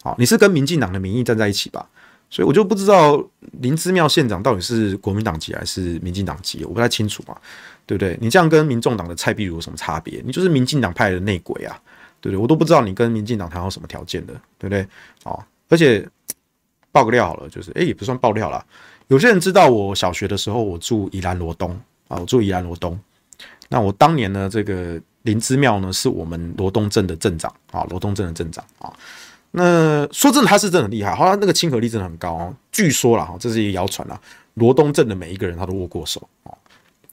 [0.01, 1.88] 好，你是跟民进党的民意站在一起吧？
[2.29, 3.23] 所以我就不知道
[3.62, 7.35] 林之妙县长到底是国民党籍还是民进党籍，我不太清楚嘛，
[7.88, 8.15] 对不对？
[8.21, 10.21] 你这样跟民众党的蔡壁如有什么差别？
[10.23, 11.81] 你就是民进党派的内鬼啊，
[12.21, 12.39] 对不对？
[12.39, 14.88] 我都不知道你跟民进党谈好什么条件的，对不对？
[15.23, 16.07] 哦，而且
[16.91, 18.63] 爆个料好了，就是诶，也不算爆料啦。
[19.07, 21.71] 有些人知道我小学的时候我住宜兰罗东
[22.07, 22.97] 啊，我住宜兰罗东。
[23.69, 28.91] 那我当年呢，这个林之妙呢是我们罗东镇的镇长啊，罗东镇的镇长啊。
[29.51, 32.55] 那说真的，他是真的很厉害，好，他那个亲和力真的很高哦。
[32.71, 34.19] 据说啦，哈，这是一个谣传啦，
[34.55, 36.57] 罗东镇的每一个人他都握过手哦。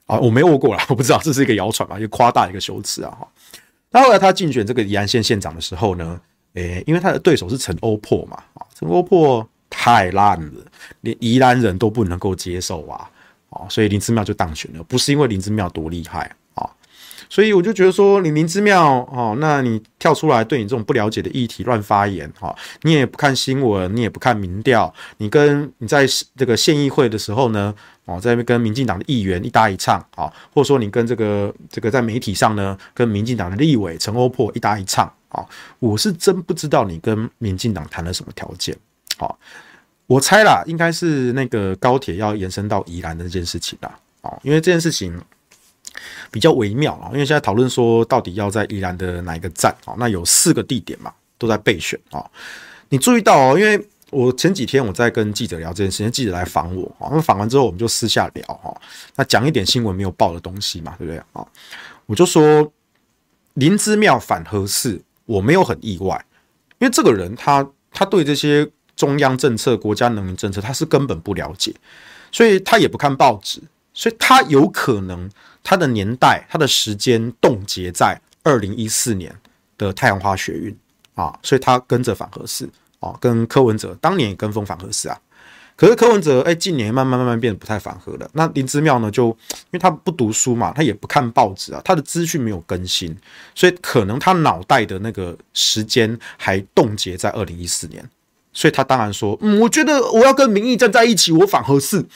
[0.07, 3.27] 啊，我没握过啦， 我不知道这是一个谣传嘛，一个夸大一个修辞啊哈。
[3.91, 6.19] 那后来他竞选这个宜兰县县长的时候呢，
[6.53, 10.61] 诶、欸，因为他的对手是陈欧珀嘛，啊，陈欧珀太烂了，
[11.01, 13.09] 连宜兰人都不能够接受啊，
[13.49, 16.31] 啊，所以林之妙就当选了，不是因为林之妙多厉害。
[17.29, 27.73] 所以我就觉得说，你林姿妙哦，那你跳出来对你这种不了解的议题乱发言哈，你也不看新闻，你也不看民调，你跟你在这个县议会的时候呢，
[28.05, 35.45] 哦，在那边跟民进党的议员一搭一唱啊，或者说你跟这个这个在媒体上呢，跟民进党的立委陈欧珀一搭一唱啊，
[35.79, 38.75] 我是真不知道你跟民进党谈了什么条件，
[39.17, 39.37] 好，
[40.05, 45.19] 我猜啦，应该是那个高铁要延伸到宜兰的这件事情啦，哦，因为这件事情。
[46.31, 49.95] 比较微妙啊，因为现在讨论说到底要在宜兰的哪一个站啊？
[49.97, 52.25] 那有四个地点嘛，都在备选啊。
[52.89, 53.79] 你注意到哦，因为
[54.09, 58.73] 我前几天我在跟记者聊这件事情，记者来访我啊，那访完之后我们就私下聊哈，
[59.15, 61.45] 那讲一点新闻没有报的东西嘛，对不对啊？
[62.05, 62.71] 我就说
[63.55, 66.25] 林之妙反合适，我没有很意外，
[66.79, 71.73] 因为这个人他他对这些中央政策、国家能源政策他是根本不了解，
[72.31, 73.61] 所以他也不看报纸。
[73.97, 75.27] 所以他有可能，
[75.63, 79.35] 他的年代、他的时间冻结在二零一四年
[79.75, 80.77] 的太阳花学运
[81.15, 85.17] 啊，所以他跟着反核四啊，跟柯文哲当年也跟风反核四啊。
[85.75, 88.29] 可是柯文哲哎，近年慢慢慢慢变得不太反核了。
[88.33, 93.17] 那林姿妙呢，就因为他不读书嘛，他也不看报纸啊，他的资讯没有更新，
[93.55, 98.07] 所以可能他脑袋的那个时间还冻结在二零一四年，
[98.53, 102.07] 所以他当然说，嗯，我觉得我要跟民意站在一起，我反核四。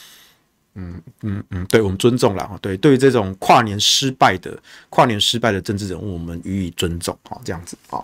[0.75, 2.57] 嗯嗯嗯，对，我们尊重了。
[2.61, 4.57] 对，对于这种跨年失败的
[4.89, 7.39] 跨年失败的政治人物，我们予以尊重哈。
[7.43, 8.01] 这样子啊，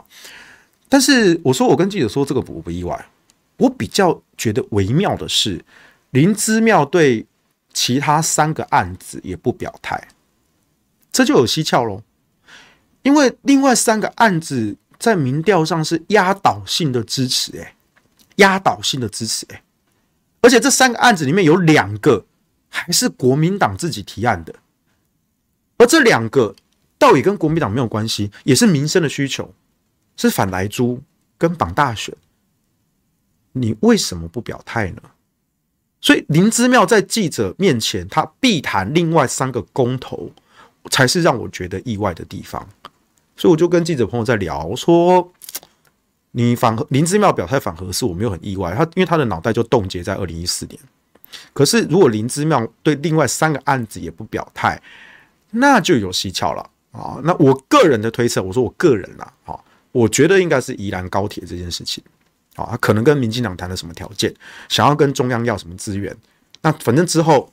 [0.89, 3.10] 但是我说，我跟记者说这个不不意外。
[3.56, 5.63] 我比较觉得微妙的是，
[6.12, 7.25] 林之妙对
[7.73, 10.10] 其他三个案子也不表态，
[11.12, 12.03] 这就有蹊跷喽。
[13.03, 17.73] 因为另外三个案子在民调上是压倒性的支持，诶，
[18.36, 19.62] 压倒性的支持，诶，
[20.41, 22.25] 而且这三个案子里面有两个。
[22.85, 24.53] 还是国民党自己提案的，
[25.77, 26.55] 而这两个
[26.97, 29.51] 倒也跟国民党没有关系，也是民生的需求，
[30.15, 31.01] 是反莱猪
[31.37, 32.15] 跟绑大选。
[33.53, 35.01] 你为什么不表态呢？
[35.99, 40.31] 所以林之妙在记者面前，他必谈另外三个公投，
[40.91, 42.69] 才是让我觉得意外的地方。
[43.35, 45.33] 所以我就跟记者朋友在聊，我说
[46.31, 50.79] 你反林之妙表态反核是，我没有很意外，他因为他的脑袋就冻结在二零一四年。
[51.53, 54.81] 可是，如果林之妙对另外三个案子也不表态，
[55.51, 56.61] 那就有蹊跷了
[56.91, 57.19] 啊！
[57.23, 59.57] 那我个人的推测，我说我个人啦，啊，
[59.91, 62.03] 我觉得应该是宜兰高铁这件事情
[62.55, 64.33] 啊，他可能跟民进党谈了什么条件，
[64.69, 66.15] 想要跟中央要什么资源，
[66.61, 67.51] 那反正之后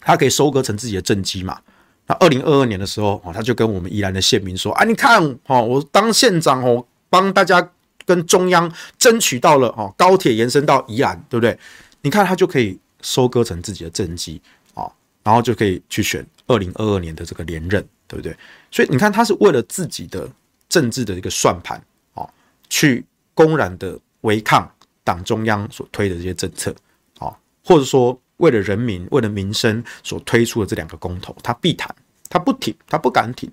[0.00, 1.60] 他可以收割成自己的政绩嘛，
[2.06, 7.70] 那二零二二年的时候，哦，他就跟我们宜兰的县民说啊，你看，哦，我当县长哦，帮大家
[8.06, 11.58] 跟中央争取到了哦，高铁延伸到宜兰，对不对？
[12.02, 14.40] 你看他就可以收割成自己的政绩，
[14.74, 14.90] 啊，
[15.22, 18.36] 然后就可以去选二零二二年的这个连任，对不对？
[18.70, 20.28] 所以你看他是为了自己的
[20.68, 21.82] 政治的一个算盘，
[22.14, 22.28] 啊，
[22.68, 24.70] 去公然的违抗
[25.04, 26.74] 党中央所推的这些政策，
[27.18, 28.20] 啊，或者说。
[28.38, 31.92] 为了人民，为了民生所推出的这两个公投，他必谈，
[32.28, 33.50] 他不挺，他不敢挺，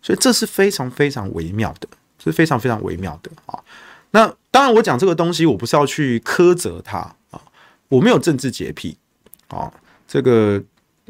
[0.00, 1.88] 所以这是非常非常微妙的，
[2.22, 3.58] 是非常非常微妙的啊。
[4.12, 7.16] 那当然，我讲这个东西，我不是要去苛责他，
[7.88, 8.96] 我没有政治洁癖
[9.48, 9.72] 啊。
[10.06, 10.62] 这个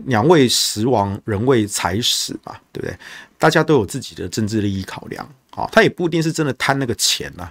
[0.07, 2.97] 鸟为食亡，人为财死嘛，对不对？
[3.39, 7.51] 大家都有自己的政治利益考量啊，他也不一定是真的贪那个钱呐，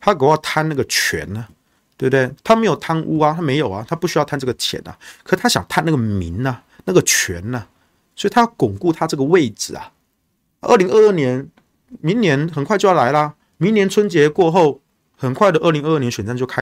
[0.00, 1.46] 他给我贪那个权呢。
[1.98, 2.30] 对不对？
[2.44, 7.66] 他没有贪污啊，他没有啊，他不需要贪这个钱啊，可他想贪那个名呐、啊，那个权呐、
[8.14, 9.90] 所以他要巩固他这个位置啊。
[10.60, 11.48] 二零二二年，
[12.02, 14.82] 明年很快就要来啦，明年春节过后，
[15.16, 16.60] 很快的二零二二年选战就开。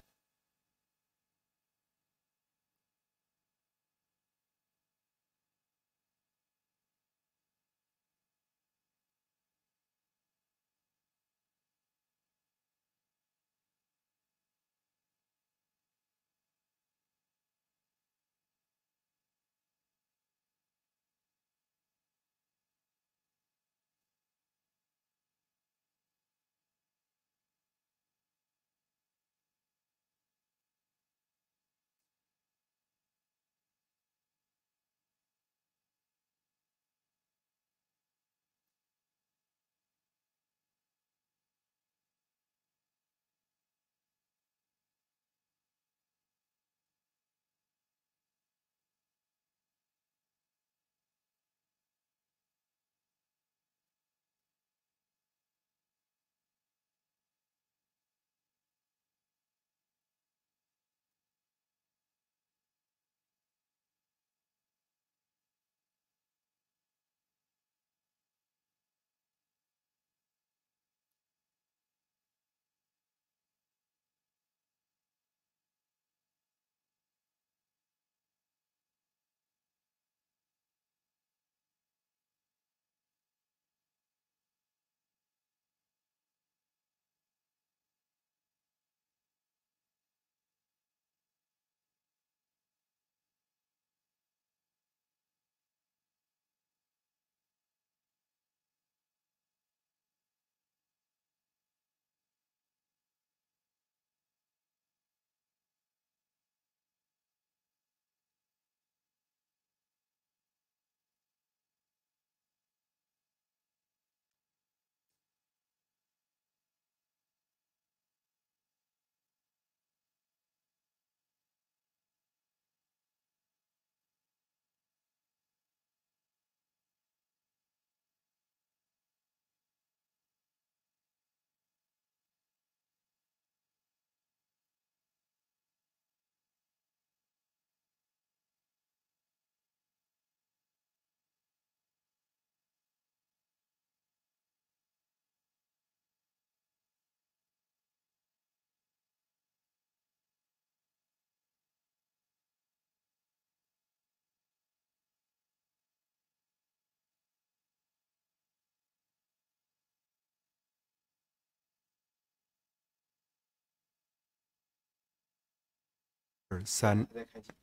[166.51, 167.07] 二三，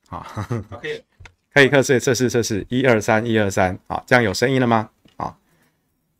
[0.08, 0.26] 好，
[0.82, 1.02] 可以，
[1.54, 4.90] 可以测试测试测试，一二三，一二三，好，这样有声音了吗？
[5.16, 5.38] 好，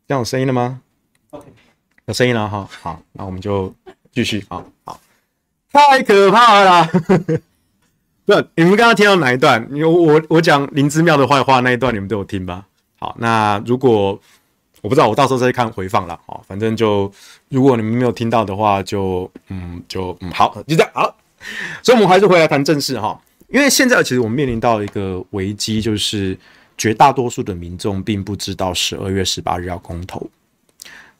[0.06, 0.80] 这样有声音了吗
[1.30, 1.46] ？OK，
[2.06, 3.74] 有声音了哈，好，那我们就
[4.12, 5.00] 继续，好好，
[5.70, 6.86] 太可怕了，
[8.24, 9.68] 不，你们刚刚听到哪一段？
[9.82, 12.66] 我我我讲林之妙的坏话那一段，你们都有听吧？
[12.98, 14.18] 好，那如果
[14.80, 17.12] 我不知道，我到时候再看回放了，好，反正就
[17.48, 21.16] 如果你们没有听到的话，就嗯，就嗯，好，就这样，好。
[21.82, 23.20] 所以，我们还是回来谈正事哈。
[23.48, 26.34] 因为现在其实我们面临到一个危机，就是
[26.78, 30.30] 绝大多数的民众并不知道十二月十八日要公投。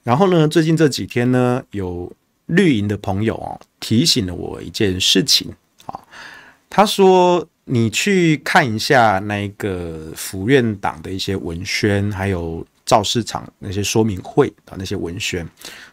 [0.03, 2.11] 然后呢，最近这几天呢，有
[2.47, 5.53] 绿营的朋友哦提醒了我一件事情
[5.85, 6.01] 啊。
[6.71, 15.47] 他说：“你去看一下那个府院党的一些文宣，还有造势场那些说明会的那些文宣。”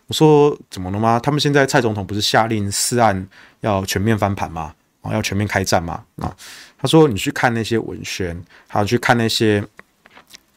[0.07, 1.19] 我说：“怎么了吗？
[1.19, 3.27] 他们现在蔡总统不是下令四案？”
[3.62, 4.74] 要全面翻盘吗？
[5.01, 6.03] 啊，要全面开战吗？
[6.18, 6.36] 啊，
[6.78, 9.66] 他说你去看那些文宣，还有去看那些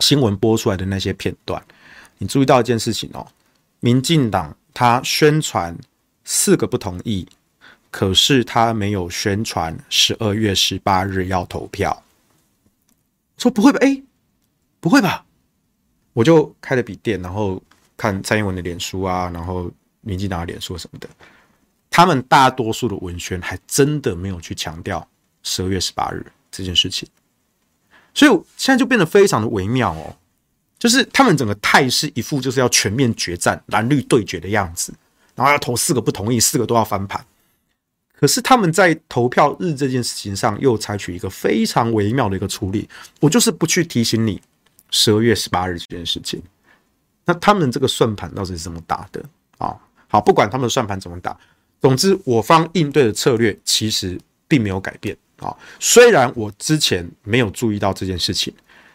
[0.00, 1.62] 新闻播出来的那些片段，
[2.18, 3.26] 你注意到一件事情哦，
[3.80, 5.76] 民进党他宣传
[6.24, 7.26] 四个不同意，
[7.90, 12.02] 可是他没有宣传十二月十八日要投票。
[13.38, 13.78] 说不会吧？
[13.80, 14.02] 哎，
[14.80, 15.24] 不会吧？
[16.12, 17.62] 我就开了笔电，然后
[17.96, 21.08] 看蔡英文的脸书啊，然后民进党的脸书什么的，
[21.92, 25.06] 他们大多数的文宣还真的没有去强调
[25.42, 27.06] 十二月十八日这件事情。
[28.14, 30.16] 所以现在就变得非常的微妙哦，
[30.78, 34.92] 就是他们整个态势一副就是要全面决战、蓝绿对决的样子，
[35.34, 37.24] 然后要投四个不同意，四个都要翻盘。
[38.18, 42.88] 可是他们在投票日这件事情上又采取一个非常微妙的一个处理，
[43.20, 44.40] 我就是不去提醒你
[44.90, 46.42] 十二月十八日这件事情。
[47.24, 49.24] 那他们这个算盘到底是怎么打的
[49.58, 49.76] 啊？
[50.08, 51.36] 好，不管他们的算盘怎么打，
[51.82, 54.18] 总之我方应对的策略其实
[54.48, 55.14] 并没有改变。
[55.40, 58.54] 啊，虽然我之前没有注意到这件事情，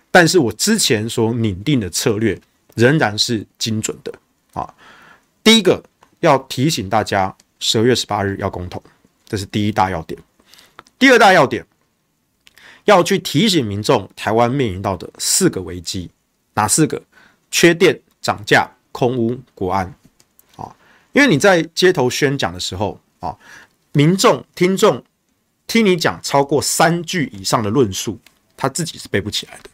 [0.09, 2.39] 但是我之前所拟定的策略
[2.73, 4.13] 仍然是精准的
[4.53, 4.73] 啊。
[5.43, 5.83] 第一个
[6.21, 8.81] 要提醒大家，十二月十八日要公投，
[9.25, 10.17] 这是第一大要点。
[10.97, 11.65] 第二大要点，
[12.85, 16.09] 要去提醒民众，台湾面临到的四个危机，
[16.53, 17.01] 哪四个？
[17.51, 19.93] 缺电、涨价、空屋、国安。
[21.17, 23.35] 因为你在街头宣讲的时候啊，
[23.91, 25.03] 民众、听众。
[25.65, 28.17] 听你讲超过三句以上的论述，
[28.55, 29.69] 他自己是背不起来的。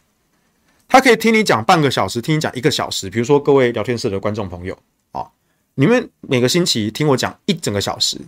[0.88, 3.08] 他可以听你讲半个小时，听你讲一个小时。
[3.08, 4.76] 比如说各位聊天室的观众朋友
[5.12, 5.24] 啊，
[5.76, 8.20] 你们每个星期听我讲一整个小时，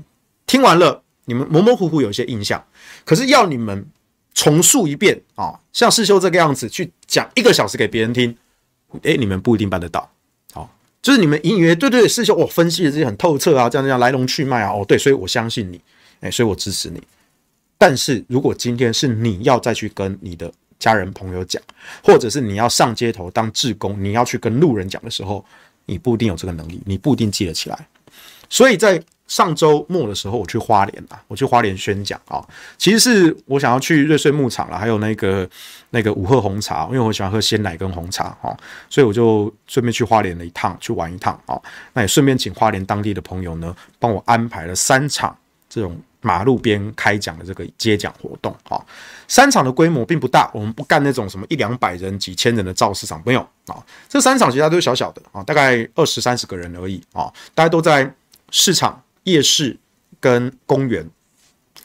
[0.47, 2.65] 听完了你们模模糊糊有些印象，
[3.05, 3.85] 可是要你们
[4.33, 8.37] 重述一遍啊，像世修这个样子去讲一个小时给别人听，
[9.03, 10.09] 诶，你们不一定办得到。
[11.07, 15.81] 就是你们隐隐约对对事情，我分析的这些很透彻啊，这样这样来龙去脉啊，哦对，所以我相信你，
[16.21, 17.01] 哎，所以我支持你。
[17.79, 21.63] 但是如果今天是你要再去跟你的家人朋友讲，
[22.03, 25.45] 或者是你要上街头当志工，你要去跟路人讲的时候，
[25.85, 27.87] 你不一定有这个能力，你不一定记得起来。
[28.51, 32.45] 所以在上周末的时候，我去花莲啊，我去花莲宣讲啊，
[32.79, 35.49] 其实是我想要去瑞穗牧场了，还有那个
[35.91, 38.57] 那个五鹤红茶，因为我喜欢喝鲜奶跟红茶哦，
[38.89, 41.61] 所以我就顺便去花莲了一趟，去玩一趟啊。
[41.93, 45.37] 那也顺便请花莲当地的朋友呢，帮我安排了三场
[45.69, 45.99] 这种。
[46.23, 48.83] 马路边开讲的这个接讲活动啊，
[49.29, 53.77] 三场的规模并不大，我们不干那种什么一两百人、几千人的造市场，没有啊。
[54.09, 58.13] 这三场其他都是小小的啊，大概二十三十个人而已啊，大家都在
[58.51, 59.79] 市场、夜市
[60.19, 61.09] 跟公园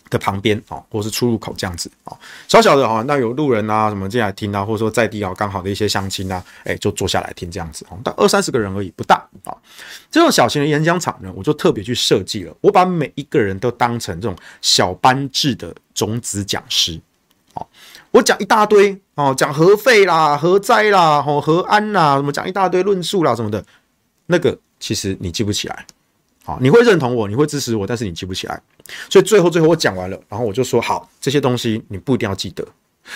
[0.10, 2.18] 的旁边啊，或是出入口这样子啊，
[2.48, 9.16] 小小的哈，那有路人啊什么进来听啊，或者说在地啊刚好的一些乡亲啊，哎，就坐下来听这样子啊，但二三十个人而已，不大
[9.46, 9.56] 啊。
[10.12, 17.00] 这种小型的演讲场呢，我就特别去设计了，我把每一个人都当成这种小班制的种子讲师，
[17.54, 17.70] 好，
[18.12, 23.64] 我讲一大堆哦，讲核废啦、核灾啦、哦核安啦，什么讲一大堆论述啦什么的，
[24.26, 25.86] 那个其实你记不起来。
[26.60, 28.62] 你会认同我，你会支持我，但是你记不起来，
[29.10, 32.68] 所以最后最后我讲完了，然后我就说好，这些东西你不一定要记得，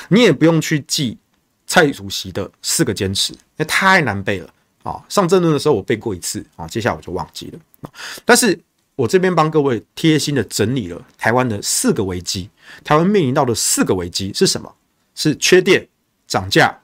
[0.09, 1.17] 你也不用去记
[1.65, 4.49] 蔡主席的四个坚持，那太难背了
[4.83, 5.03] 啊。
[5.09, 7.91] 上政论的时候我背过一次啊，接下来我就忘记了。
[8.23, 8.57] 但是
[8.95, 12.49] 我这边帮各位贴心的整理了台湾的四个危机，
[12.83, 14.73] 台湾面临到的四个危机是什么？
[15.15, 15.87] 是缺电、
[16.27, 16.77] 涨价、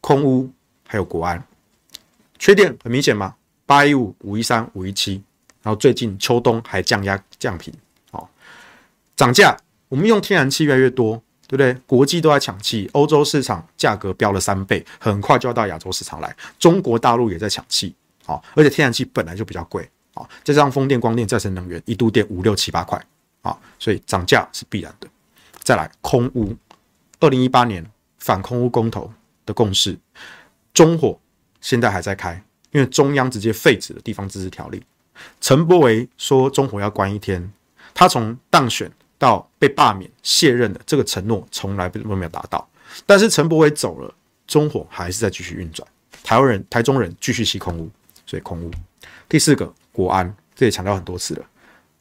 [0.00, 0.50] 空屋，
[0.86, 1.42] 还有国安。
[2.38, 3.34] 缺电很明显吗？
[3.66, 5.22] 八一五、五一三、五一七。
[5.68, 7.70] 然后最近秋冬还降压降频，
[8.10, 8.26] 好，
[9.14, 9.54] 涨价，
[9.90, 11.74] 我们用天然气越来越多，对不对？
[11.86, 16.36] 国际都在抢气，欧洲市场价格飙了三倍，很快就要到亚洲市场来。
[16.58, 17.94] 中国大陆也在抢气，
[18.24, 22.98] 好，而且天然气本来就比较贵，啊，再加上风电、光电、再生能源，一度电五六七八块，
[23.42, 25.06] 啊，所以涨价是必然的。
[25.62, 26.56] 再来空污，
[27.20, 27.84] 二零一八年
[28.16, 29.12] 反空污公投
[29.44, 29.98] 的共识，
[30.72, 31.20] 中火
[31.60, 32.42] 现在还在开，
[32.72, 34.82] 因为中央直接废止了地方自治条例。
[35.40, 37.52] 陈柏惟说中火要关一天，
[37.94, 42.68] 他从当选到被罢免卸任的这个承诺从来都没有达到。
[43.06, 44.14] 但是陈柏惟走了，
[44.46, 45.86] 中火还是在继续运转，
[46.22, 47.90] 台湾人、台中人继续吸空污，
[48.26, 48.70] 所以空污。
[49.28, 51.44] 第四个国安，这也强调很多次了，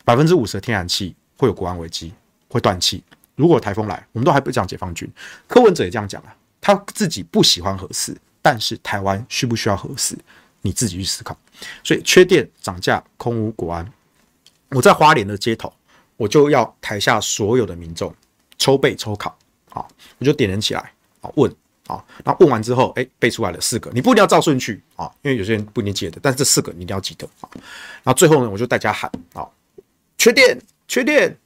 [0.06, 2.14] 百分之五十的天然气会有国安危机，
[2.48, 3.04] 会断气。
[3.36, 5.08] 如果台风来，我们都还不讲解放军。
[5.48, 10.18] 柯文哲也这样讲啊，他自己不喜欢核四，但是台湾需不需要核四？
[10.62, 11.38] 你自己去思考。
[11.84, 13.92] 所以缺电、涨价、空屋、国安，
[14.70, 15.74] 我在花莲的街头，
[16.16, 18.14] 我就要台下所有的民众
[18.58, 19.36] 抽背抽考，
[19.70, 19.86] 啊，
[20.20, 20.92] 我就点人起来，
[21.22, 21.52] 啊，问，
[21.88, 27.50] 啊，那问完之后，哎，背出来了四个，你不一定要照顺序，啊，因为有些人不一定记得，但是这四个你一定要记得，啊，
[28.04, 29.48] 然后最后呢，我就大家喊，啊，
[30.18, 31.38] 缺电、缺电、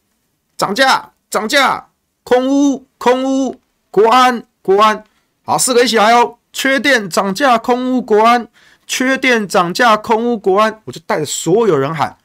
[0.57, 1.87] 涨价、涨价、
[2.23, 3.59] 空屋、空屋、
[3.89, 5.03] 国安、国安，
[5.43, 8.47] 好，四个一起来哦，缺电涨价，空屋国安，
[8.91, 12.17] 缺电涨价，空屋国安，我就带着所有人喊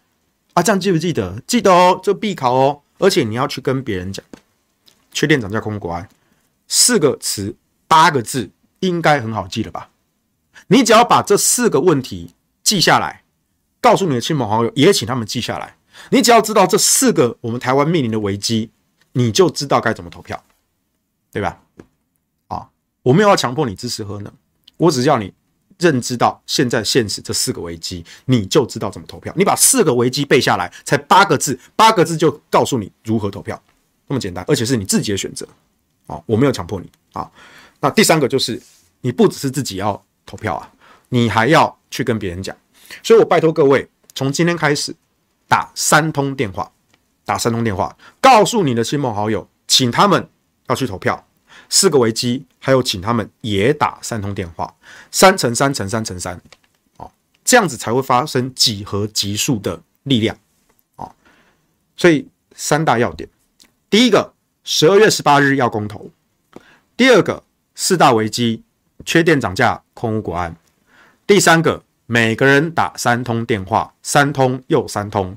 [0.54, 1.40] 啊，这样记不记得？
[1.46, 4.24] 记得哦，这必考哦，而且你要去跟别人讲，
[5.12, 6.08] 缺电涨价，空屋国安，
[6.66, 7.54] 四个词
[7.86, 8.50] 八个字，
[8.80, 9.90] 应该很好记了吧？
[10.66, 13.22] 你只要把这四个问题记下来，
[13.80, 15.76] 告诉你的亲朋好友，也请他们记下来。
[16.10, 18.72] 你只要知道这四个我们台湾面临的危机，
[19.12, 20.42] 你就知道该怎么投票，
[21.30, 21.62] 对吧？
[22.48, 22.70] 啊，
[23.04, 24.32] 我没有要强迫你支持核能，
[24.78, 25.32] 我只要你
[25.78, 29.32] 认知到现在现实这四个危机，你就知道怎么投票。
[29.36, 33.60] 你把四个危机背下来，才八个字，八个字就告诉你如何投票，
[34.06, 35.46] 那么简单，而且是你自己的选择。
[36.06, 37.30] 啊，我没有强迫你啊。
[37.80, 38.60] 那第三个就是，
[39.00, 40.70] 你不只是自己要投票啊，
[41.08, 42.56] 你还要去跟别人讲。
[43.02, 44.94] 所以我拜托各位，从今天开始。
[45.48, 46.68] 打三通电话，
[47.24, 50.28] 打三通电话，告诉你的亲朋好友，请他们
[50.66, 51.24] 要去投票。
[51.68, 54.74] 四个危机，还有请他们也打三通电话，
[55.10, 56.40] 三乘三乘三乘三，
[56.96, 57.10] 哦，
[57.44, 60.36] 这样子才会发生几何级数的力量，
[60.96, 61.12] 哦，
[61.96, 63.28] 所以三大要点：
[63.90, 64.32] 第一个，
[64.64, 66.10] 十二月十八日要公投；
[66.96, 67.42] 第二个，
[67.74, 68.62] 四大危机，
[69.04, 70.52] 缺电涨价，空屋国安；
[71.26, 71.82] 第三个。
[72.08, 75.36] 每个人打三通电话，三通又三通，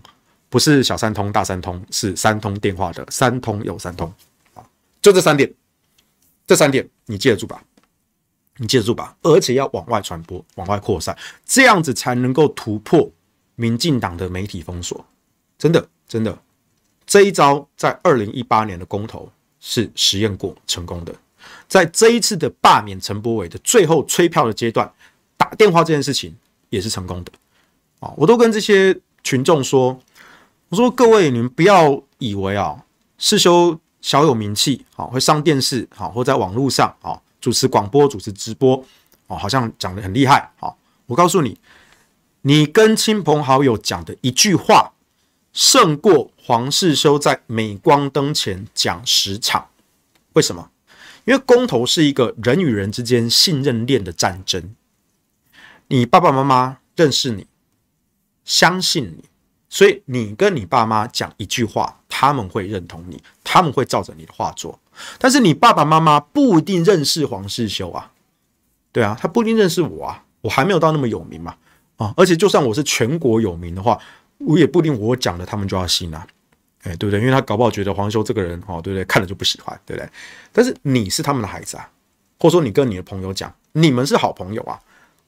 [0.49, 4.13] 不是小三通、大三通，是三通电话的三通又三通。
[4.53, 4.61] 啊！
[5.01, 5.51] 就这三点，
[6.49, 7.63] 这三点你记得住吧？
[8.57, 9.15] 你记得住吧？
[9.21, 13.07] 而且要往外传播、往外扩散，这样子才能够突破
[13.53, 15.05] 民进党的媒体封锁。
[15.59, 16.35] 真的，真的，
[17.05, 21.13] 这一招在二零一八年的公投是实验过成功的，
[21.67, 24.91] 在这一次的罢免陈柏伟的最后催票的阶段，
[25.37, 26.35] 打电话这件事情。
[26.69, 27.31] 也是成功的
[27.99, 28.13] 啊！
[28.15, 29.99] 我都跟这些群众说
[30.69, 32.85] ：“我说各位，你们不要以为啊，
[33.17, 38.83] 世修小有名气，好会上电视，好或在网络上，啊主持广播、主持直播，
[39.27, 40.51] 哦，好像讲得很厉害。
[40.59, 41.57] 好，我告诉你，
[42.41, 44.93] 你跟亲朋好友讲的一句话，
[45.53, 49.69] 胜过黄世修在镁光灯前讲十场。
[50.33, 50.69] 为什么？
[51.25, 54.75] 因为公投是一个人与人之间信任链的战争。”
[55.87, 57.47] 你爸爸妈妈认识你，
[58.43, 59.28] 相信你，
[59.69, 64.77] 所以你跟你爸妈讲一句话，他们会认同你，他们会照着你的话做。
[65.17, 68.11] 但是你爸爸妈妈不一定认识黄世修啊，
[68.91, 71.55] 对啊，他不一定认识我啊，我还没有到那么有名嘛，
[71.97, 73.97] 啊，而且就算我是全国有名的话，
[74.39, 76.27] 我也不一定我讲的他们就要信啊，
[76.81, 77.19] 哎，对不对？
[77.19, 79.05] 因为他搞不好觉得黄修这个人，哦，对不对？
[79.05, 80.09] 看了就不喜欢，对不对？
[80.51, 81.89] 但是你是他们的孩子啊，
[82.39, 84.79] 或者说你跟你的朋友讲，你们是好朋友啊。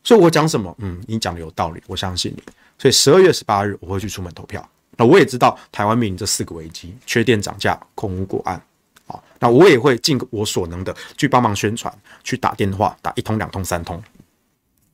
[0.04, 2.42] 所以我讲什么，嗯，你讲的有道理，我相信你。
[2.82, 4.68] 所以十二月十八日我会去出门投票。
[4.98, 8.60] 那我也知道台湾面临这四个危机：缺电涨价、空屋国安。
[9.06, 14.02] 啊，那我也会尽我所能的去帮忙宣传，去打电话，打一通、两通、三通。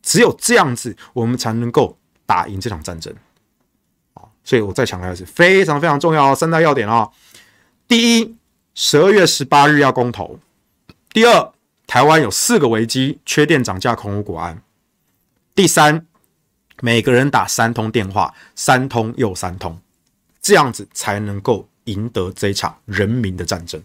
[0.04, 3.14] 只有这样子，我们才能够打赢这场战争。
[4.16, 7.10] 啊，所以我再强调一次非常非常重要，三大要点哦。
[7.88, 8.36] 第一，
[8.76, 10.38] 十二月十八日要公投。
[11.14, 11.54] 第二，
[11.86, 14.62] 台湾有四个危机：缺电涨价、空屋国安。
[15.56, 16.06] 第三，
[16.82, 19.78] 每个人打三通电话，三通又三通，
[20.42, 23.82] 这样子才能够赢得这场人民的战争。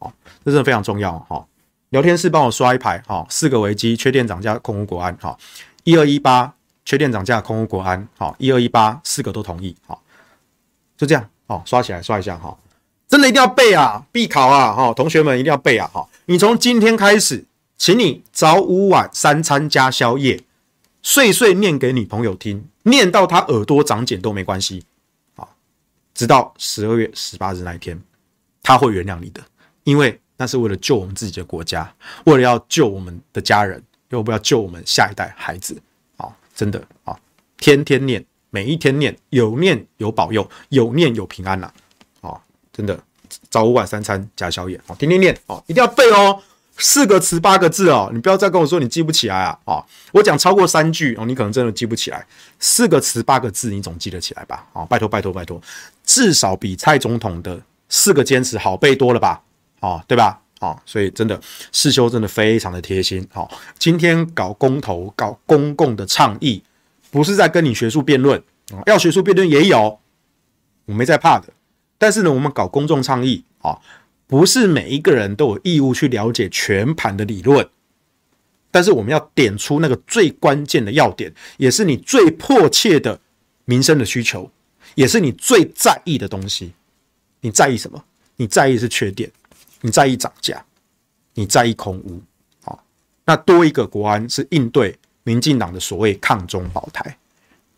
[0.00, 0.12] 哦，
[0.44, 1.18] 这真的非常重要。
[1.28, 1.46] 哈，
[1.90, 2.98] 聊天室帮我刷一排。
[3.06, 5.16] 哈，四个危机：缺电涨价、空屋国安。
[5.18, 5.38] 哈，
[5.84, 6.52] 一二一八，
[6.84, 8.08] 缺电涨价、空屋国安。
[8.18, 9.76] 好，一二一八，四个都同意。
[9.86, 10.02] 好，
[10.96, 11.28] 就这样。
[11.46, 12.36] 哦，刷起来，刷一下。
[12.36, 12.56] 哈，
[13.06, 14.72] 真的一定要背啊，必考啊。
[14.72, 15.88] 哈，同学们一定要背啊。
[15.92, 17.44] 哈，你从今天开始，
[17.76, 20.42] 请你早午晚三餐加宵夜。
[21.02, 24.84] 碎碎念给女朋友听，念到她耳朵长茧都没关系，
[25.34, 25.48] 啊，
[26.14, 28.00] 直到十二月十八日那一天，
[28.62, 29.42] 他会原谅你的，
[29.82, 31.92] 因为那是为了救我们自己的国家，
[32.24, 35.76] 为了要救我们的家人，又不要救我们下一代孩子，
[36.16, 37.18] 啊，真的啊，
[37.56, 41.68] 天天念，每一天念，有念有保佑，有念有平安呐，
[42.20, 42.40] 啊，
[42.72, 42.96] 真的，
[43.50, 46.40] 早午晚三餐加宵夜，啊，天天念，哦，一定要背哦。
[46.82, 49.56] 四个词八个字哦，你不要再跟我说你记不起来啊！
[49.64, 52.26] 啊，我讲超过三句哦，你可能真的记不起来。
[52.58, 54.66] 四个词八个字，你总记得起来吧？
[54.72, 55.62] 啊，拜托拜托拜托，
[56.04, 59.40] 至少比蔡总统的四个坚持好背多了吧？
[59.78, 60.40] 啊，对吧？
[60.58, 63.24] 啊，所以真的世修真的非常的贴心。
[63.32, 66.60] 好，今天搞公投、搞公共的倡议，
[67.12, 68.42] 不是在跟你学术辩论，
[68.86, 70.00] 要学术辩论也有，
[70.86, 71.46] 我没在怕的。
[71.96, 73.78] 但是呢，我们搞公众倡议啊。
[74.32, 77.68] 不是每一个人都有义务去了解全盘的理论，
[78.70, 83.20] 但是我们要点出那个最关键的要点，也是你最迫切的
[83.66, 84.50] 民生的需求，
[84.94, 86.72] 也是你最在意的东西。
[87.42, 88.02] 你在意什么？
[88.36, 89.30] 你在意是缺点，
[89.82, 90.64] 你在意涨价，
[91.34, 92.22] 你在意空屋。
[92.64, 92.82] 好，
[93.26, 97.18] 那多一个国安是应对民进党的所谓抗中保台，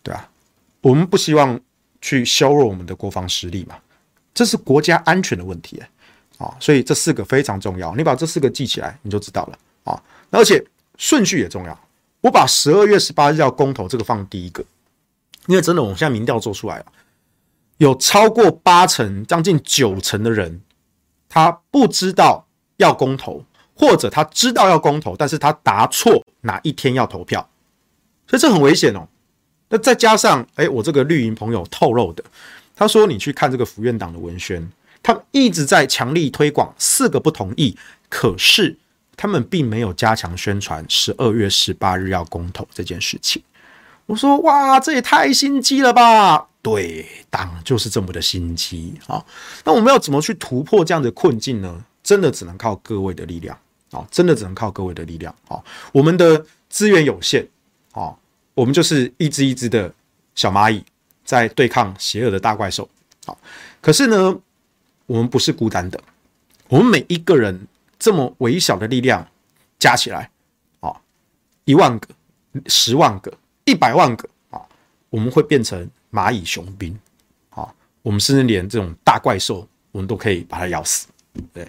[0.04, 0.30] 对啊，
[0.82, 1.60] 我们不希望
[2.00, 3.74] 去削弱我们的国防实力嘛，
[4.32, 5.82] 这是国家安全的问题
[6.38, 10.64] 啊，所以这四个非常重要，你把这四个记起来，你就知道了啊，而且
[10.96, 11.78] 顺序也重要，
[12.20, 14.64] 我把十二月十八日要公投这个放第一个，
[15.46, 16.86] 因为真的我们现在民调做出来了，
[17.78, 20.60] 有超过八成，将近九成的人，
[21.28, 23.44] 他不知道要公投。
[23.76, 27.40] 或者他知道要公投，但是他答错哪一天要投票，
[28.24, 29.04] 所以这很危险哦。
[29.68, 32.22] 那再加上，哎，我这个绿营朋友透露的，
[32.76, 34.64] 他说你去看这个福院党的文宣，
[35.04, 37.76] 他一直在强力推广四个不同意，
[38.08, 38.76] 可是
[39.16, 43.40] 他们并没有加强宣传十二月十八日要公投这件事情。
[44.06, 46.48] 我说哇，这也太心机了吧？
[46.60, 49.24] 对，党就是这么的心机啊。
[49.64, 51.84] 那我们要怎么去突破这样的困境呢？
[52.02, 53.56] 真的只能靠各位的力量。
[53.90, 55.62] 啊，真的只能靠各位的力量啊！
[55.92, 57.46] 我们的资源有限
[57.92, 58.12] 啊，
[58.52, 59.92] 我们就是一只一只的
[60.34, 60.84] 小蚂蚁
[61.24, 62.88] 在对抗邪恶的大怪兽。
[63.24, 63.38] 好，
[63.80, 64.36] 可是呢，
[65.06, 66.00] 我们不是孤单的，
[66.68, 67.66] 我们每一个人
[67.98, 69.26] 这么微小的力量
[69.78, 70.30] 加起来
[70.80, 70.94] 啊，
[71.64, 72.08] 一万个、
[72.66, 73.32] 十万个、
[73.64, 74.60] 一百万个啊，
[75.10, 76.98] 我们会变成蚂蚁雄兵
[77.50, 77.72] 啊！
[78.02, 81.06] 我们甚至连这种大怪兽，我们都可以把它咬死。
[81.52, 81.68] 对，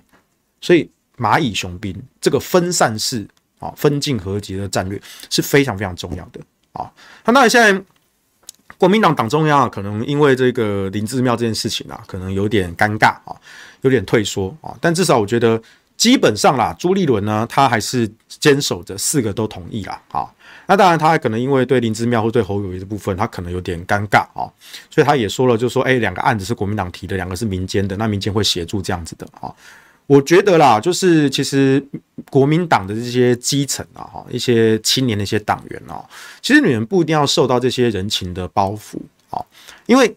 [0.62, 0.90] 所以。
[1.18, 3.26] 蚂蚁雄兵这个分散式
[3.60, 6.42] 啊，分进合击的战略是非常非常重要的
[6.74, 6.92] 啊。
[7.24, 7.82] 那当然，现在
[8.78, 13.36] 国民党党中央啊可能因为这个林智妙这件事情啊，可能有点尴尬啊，
[13.82, 14.76] 有点退缩啊。
[14.82, 15.62] 但至少我觉得，
[15.96, 20.02] 基本上啦，朱立伦呢，他还是坚守着四个都同意啦。
[20.12, 20.28] 啊。
[20.68, 24.50] 那当然，他还可能因为对林智妙或对侯友宜的部分，他可能有点尴尬啊，
[24.90, 29.54] 所以他也说了，就说哎，两个案子是国民党提的，两个是民间的，那民间会协助这样子的啊。
[30.08, 31.84] 我觉得啦，就是其实
[32.30, 36.06] 国民党的这些基层啊，哈，一些青年的一些党员啊，
[36.44, 38.98] 其实你们不一定要受到这些人情的包袱
[39.32, 39.44] 啊，
[39.88, 40.16] 因为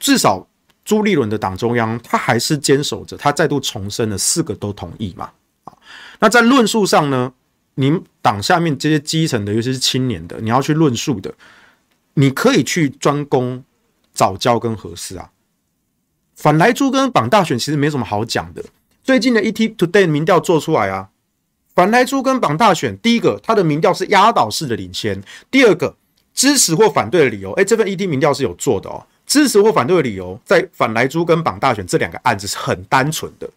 [0.00, 0.44] 至少
[0.84, 5.30] 朱立伦的党中央，他还是坚守着，他再度重申了四个都同意嘛，
[5.62, 5.72] 啊，
[6.18, 7.32] 那在论述上呢，
[7.76, 11.32] 你们党下面这些基层的，尤其是青年的，你要去论述的，
[12.14, 13.62] 你可以去专攻
[14.12, 15.30] 早教跟核四啊，
[16.34, 18.64] 反莱猪跟绑大选其实没什么好讲的。
[19.08, 21.08] 最近的 ET Today 民调做出来啊，
[21.74, 25.96] 反莱猪跟绑大选，第一个它的民调是压倒式的领先，第二个
[26.34, 33.48] 支持或反对的理由，哎，这份 ET 民调是有做的哦，支持或反对的理由在反莱猪跟绑大选这两个案子是很单纯的，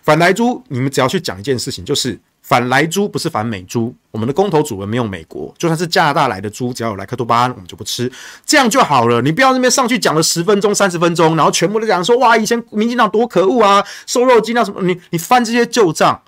[0.00, 2.16] 反莱猪你们只要去讲一件事情，就是。
[2.50, 8.10] 反莱猪不是反美猪，我们的公投主文没有美国，就算是加拿大来的猪，只要有莱克多巴胺，我们就不吃，
[8.44, 9.22] 这样就好了。
[9.22, 16.20] 你不要那边上去讲了十分钟、三十分钟，然后全部都讲说哇，以前民进党多可恶啊，瘦肉精啊什么，你你翻这些旧账，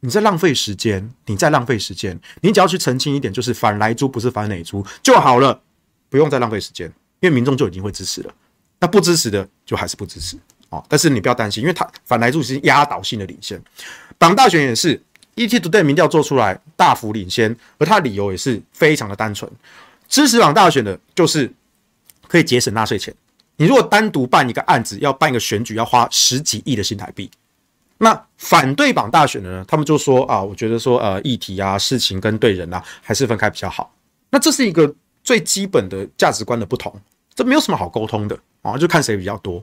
[0.00, 2.18] 你在浪费时间，你在浪费时间。
[2.40, 5.60] 你只要去澄清一点，就是反莱猪不是反美猪就好了，
[6.08, 6.86] 不用再浪费时间，
[7.20, 8.32] 因为民众就已经会支持了。
[8.80, 10.38] 那不支持的就还是不支持
[10.70, 10.82] 啊。
[10.88, 13.62] 但是你不要担心，因为他反莱猪是压倒性的领先，
[14.16, 14.98] 党大选也是。
[15.36, 19.50] ETtoday 民调做出来大幅领先，而他的理由也是非常的单纯，
[20.08, 21.52] 支持绑大选的就是
[22.26, 23.14] 可以节省纳税钱。
[23.56, 27.30] 你如果单独办一个案子，要办一个选举，要花十几亿的新台币。
[27.98, 29.64] 那反对绑大选的呢？
[29.68, 33.94] 他们就说啊，我觉得说呃，议题啊、事情跟对人啊，还是分开比较好。
[34.30, 36.94] 那这是一个最基本的价值观的不同，
[37.34, 39.62] 这没有什么好沟通的啊，就看谁比较多。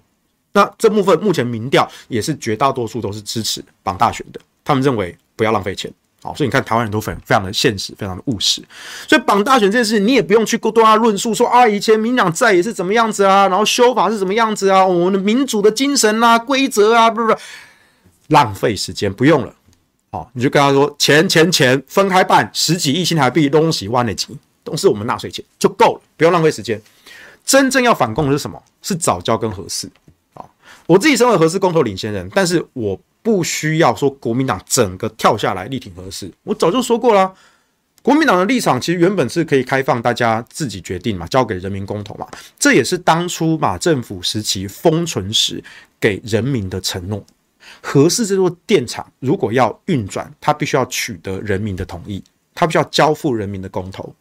[0.51, 5.17] 那这部分目前民调也是绝大多数都是支持绑大选的，他们认为。
[5.35, 8.63] 不要浪费钱，好，所以你看台湾人都非非常的现实，非常的务实。
[9.07, 17.33] 所以绑大选这件事，你也不用去多多啊论述说啊，以前民党在也是怎么样子啊，然后修法是怎么样子啊，我们的民主的精神啊、规则啊，不是不，
[18.27, 19.53] 浪费时间，不用了。
[20.11, 26.79] 好，你就跟他说钱钱钱分开办，十几亿新台币东西万的几，都是我们纳税钱就够了，不用浪费时间。
[27.43, 28.61] 真正要反共的是什么？
[28.81, 29.89] 是早教跟合适。
[30.35, 30.45] 啊，
[30.85, 32.97] 我自己身为合适公投领先人，但是我。
[33.23, 37.33] 不需要说国民党整个跳下来力挺核四，我早就说过了。
[38.01, 42.27] 国民党的立场其实原本是可以开放大家自己决定嘛，交给人民公投嘛。
[42.59, 45.63] 这也是当初马政府时期封存时
[46.01, 47.25] 给人民的承诺。
[47.81, 52.21] 核四这座电厂如果要运转，它必须要取得人民的同意，
[52.53, 54.13] 它必须要交付人民的公投。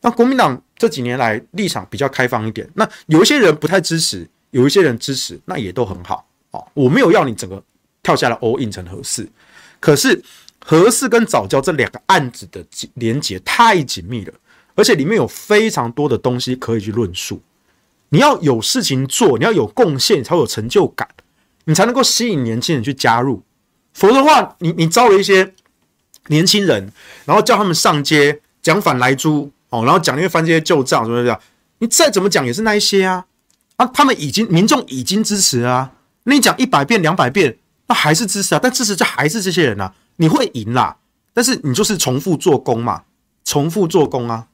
[0.00, 6.66] 那国民党这几年来立场比较开放一点，那有一些人不太支持，有一些人支持，那也都很好哦。
[6.72, 7.62] 我没有要你整个。
[8.06, 9.28] 跳下来 all in 成核四，
[9.80, 10.22] 可是
[10.64, 14.32] 核四跟早教这两个案子的连结太紧密了，
[14.76, 17.42] 而且里面有非常多的东西可以去论述。
[18.10, 21.08] 你要有事情做，你要有贡献，才有成就感，
[21.64, 23.42] 你才能够吸引年轻人去加入。
[23.92, 25.52] 否则的话，你你招了一些
[26.28, 26.92] 年轻人，
[27.24, 31.40] 然后叫他们上街讲反莱猪哦，然后讲那些翻这些旧账什么什么，
[31.78, 33.24] 你再怎么讲也是那一些啊
[33.74, 35.90] 啊，他们已经民众已经支持啊，
[36.22, 40.98] 那你讲一百遍两百遍，那还是支持啊，但支持就还是这些人啊，你会赢啦，
[41.32, 43.04] 但是你就是重复做工嘛，
[43.44, 44.48] 重复做工啊，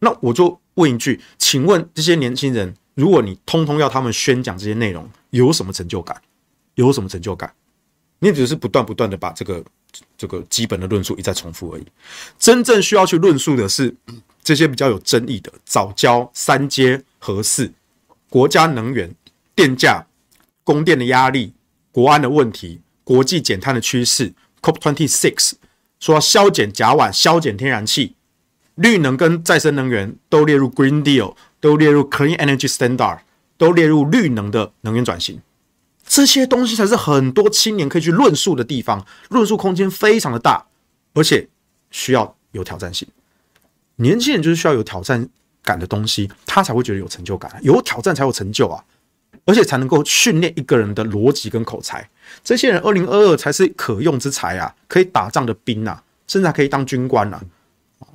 [0.00, 6.20] 那我就问一句，请问这些年轻人，如果你通通要他们宣讲这些内容，有什么成就感？
[6.74, 7.52] 有什么成就感？
[8.18, 9.62] 你只是不断不断的把这个
[10.16, 11.86] 这个基本的论述一再重复而已。
[12.38, 13.94] 真正需要去论述的是
[14.42, 17.70] 这些比较有争议的早教、三阶、核四、
[18.28, 19.14] 国家能源、
[19.54, 20.06] 电价、
[20.64, 21.52] 供电的压力、
[21.94, 24.34] 国安的问题、国际减碳的趋势。
[24.60, 25.52] COP26
[26.00, 28.16] 说要削减甲烷、削减天然气、
[28.74, 33.20] 绿能跟再生能源都列入 Green Deal，都列入 Clean Energy Standard，
[33.56, 35.40] 都列入绿能的能源转型。
[36.04, 40.66] 这些东西才是很多青年可以去论述的地方，论述空间非常的大，
[41.14, 41.48] 而且
[41.92, 43.06] 需要有挑战性。
[43.96, 45.28] 年轻人就是需要有挑战
[45.62, 48.82] 感的东西，他才会觉得有成就感，有挑战才有成就啊，
[49.44, 52.08] 而且才能够训练一个人的逻辑跟口才。
[52.42, 57.42] 这些人二零二二才是可用之才啊，可以打仗的兵啊，甚至还可以当军官啊。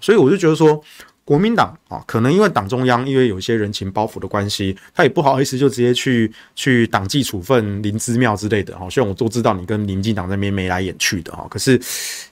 [0.01, 0.83] 所以我就觉得说。
[1.29, 8.89] 国民党啊，可能因为党中央因为有一些人情包袱的关系，他也不好意思就直接去去党纪处分林姿妙之类的哈。
[8.89, 11.79] 虽然我都知道你跟民进党那边眉来眼去的哈，可是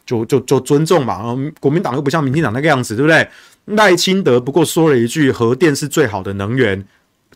[0.03, 1.37] 就就就尊重嘛。
[1.59, 3.29] 国民党又不像民进党那个样子，对不对？
[3.65, 6.83] 赖清德不过说了一句核电是最好的能源，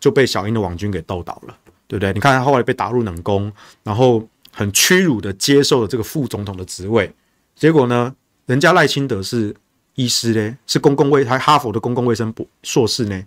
[0.01, 2.11] 就被小英的网军给斗倒了，对不对？
[2.11, 3.49] 你看他后来被打入冷宫，
[3.83, 7.09] 然后很屈辱的接受了这个副总统的职位，
[7.55, 8.13] 结果呢，
[8.47, 9.55] 人家赖清德是。
[9.95, 13.23] 医师呢，是公共卫，还哈佛的公共卫生博硕士呢。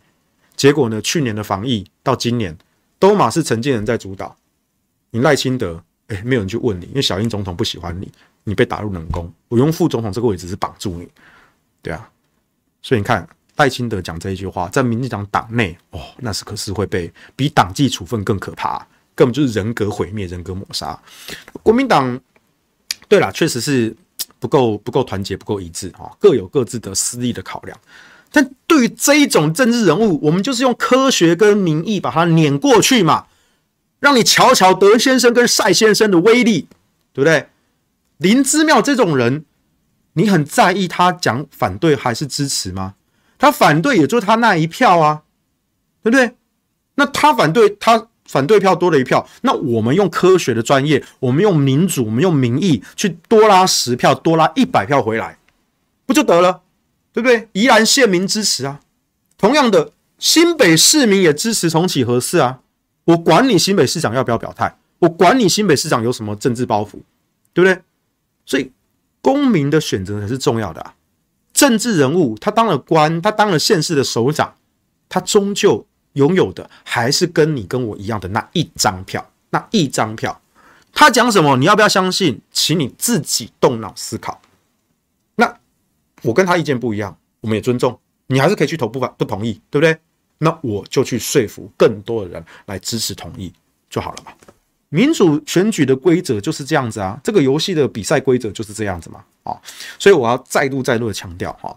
[0.56, 2.56] 结果呢，去年的防疫到今年，
[2.98, 4.34] 都马是陈建仁在主导。
[5.10, 8.10] 你赖清德，哎，没有人去问你，因为小英总统不喜欢你，
[8.44, 9.30] 你被打入冷宫。
[9.48, 11.06] 我用副总统这个位置是绑住你，
[11.82, 12.10] 对啊。
[12.80, 18.78] 所以你看赖清德讲这一句话，在民进党党内，哦，那是可是会被比党纪处分更可怕，
[19.14, 20.98] 根本就是人格毁灭、人格抹杀。
[21.62, 22.20] 国民党，
[23.08, 23.96] 对啦，确实是。
[24.40, 26.04] 不够不够团结，不够一致啊！
[26.20, 27.78] 各有各自的私利的考量。
[28.30, 33.24] 但对于这一种政治人物，我们就是用科学跟民意把他碾过去嘛，
[34.00, 36.68] 让你瞧瞧德先生跟赛先生的威力，
[37.14, 37.48] 对不对？
[38.18, 39.46] 林之妙这种人，
[40.12, 42.96] 你很在意他讲反对还是支持吗？
[43.38, 45.22] 他反对，也就他那一票啊，
[46.02, 46.34] 对不对？
[46.94, 48.08] 那他反对他。
[48.26, 55.36] 反对票多了一票，那我们用科学的专业，我们用民主，我们用民意去多拉十票，多拉一百票回来，
[56.06, 56.62] 不就得了？
[57.12, 57.50] 对不对？
[57.52, 58.80] 宜兰县民支持啊，
[59.36, 62.60] 同样的，新北市民也支持重启合适啊。
[63.04, 66.92] 我管你新北市长要不要表态，我管你新北市长有什么政治包袱，
[67.52, 67.78] 对不对？
[68.46, 68.72] 所以
[69.20, 70.93] 公民的选择才是重要的啊。
[71.54, 74.54] 政治人物他当了官，他当了县市的首长，
[75.08, 75.86] 他终究。
[76.14, 80.40] 拥有的还是跟你跟我一样的那一张票，那一张票，
[80.92, 82.40] 他讲什么，你要不要相信？
[82.52, 84.40] 请你自己动脑思考。
[85.34, 85.58] 那
[86.22, 87.98] 我跟他意见不一样，我们也尊重，
[88.28, 89.98] 你还是可以去投不反不同意，对不对？
[90.38, 93.52] 那我就去说服更多的人来支持同意
[93.90, 94.32] 就好了嘛。
[94.94, 99.24] 民主选举的规则就是这样子啊，这个游戏的比赛规则就是这样子嘛。
[99.42, 99.60] 啊，
[99.98, 101.76] 所以我要再度再度的强调哈。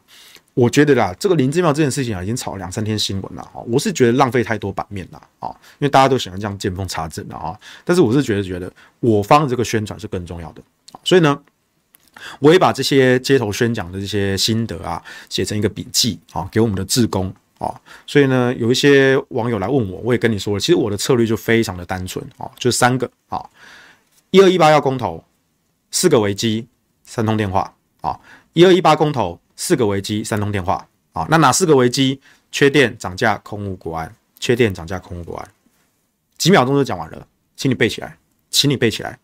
[0.54, 3.60] 我觉得啦，这个林志妙这件事情啊，已经炒了两三天新闻了哈。
[3.68, 7.60] 我是觉得浪费太多版面了啊，因为大家都喜欢这样见缝插针的啊。
[7.84, 10.62] 但是我是觉得，觉得我方的这个宣传是更重要的。
[11.04, 11.36] 所以呢，
[12.40, 17.80] 我也把这些街头宣讲的这些心得啊，写成一个笔记啊，给我们的志工啊。
[18.06, 23.44] 所以呢，有一些网友来问我，我也跟你说了，其实我的策略就非常的单纯啊，就三个啊：
[24.32, 25.24] 一二一八要公投，
[25.92, 26.68] 四个危机，
[27.04, 28.20] 三通电话啊；
[28.54, 29.40] 一二一八公投。
[29.60, 31.26] 四个危机，三通电话啊！
[31.32, 32.22] 那哪四个危机？
[32.52, 34.16] 缺电、涨价、空污、国安。
[34.40, 35.50] 缺电、涨价、空污、国安。
[36.38, 38.16] 几秒钟就讲完了，请你背起来，
[38.52, 39.18] 请你背起来，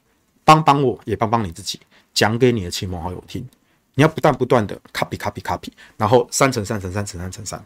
[0.43, 1.79] 帮帮我，也帮帮你自己，
[2.15, 3.47] 讲给你的亲朋好友听。
[3.93, 7.63] 你要不断不断的 copy copy copy，然后三乘三乘三乘三乘三，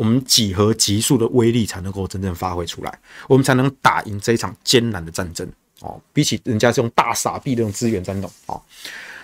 [0.00, 2.98] 我们几何级数的威力才能够真正发挥出来，
[3.28, 5.46] 我们才能打赢这一场艰难的战争
[5.80, 6.00] 哦。
[6.14, 8.56] 比起人家是用大傻逼的这种资源战斗啊。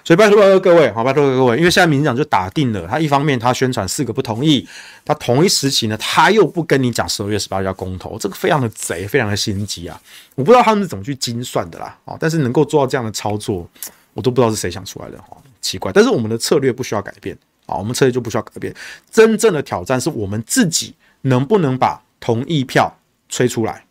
[0.05, 4.69] 所以拜托各位，好，拜托各位，因为现在民进党就打定了，他一方面他宣传四个不同意，
[5.03, 9.99] 他同一时期呢，他又不跟你讲十二月十八日要公投，这个非常的贼，非常的心机啊！
[10.35, 13.67] 我不知道他们是怎么去精算的啦，啊，但是能够做到这样的操作，
[14.13, 15.91] 我都不知道是谁想出来的，哈，奇怪。
[15.91, 17.37] 但是我们的策略不需要改变，
[17.67, 18.75] 啊，我们策略就不需要改变。
[19.11, 22.97] 真正的挑战是我们自己能不能把同意票
[23.29, 23.85] 吹出来。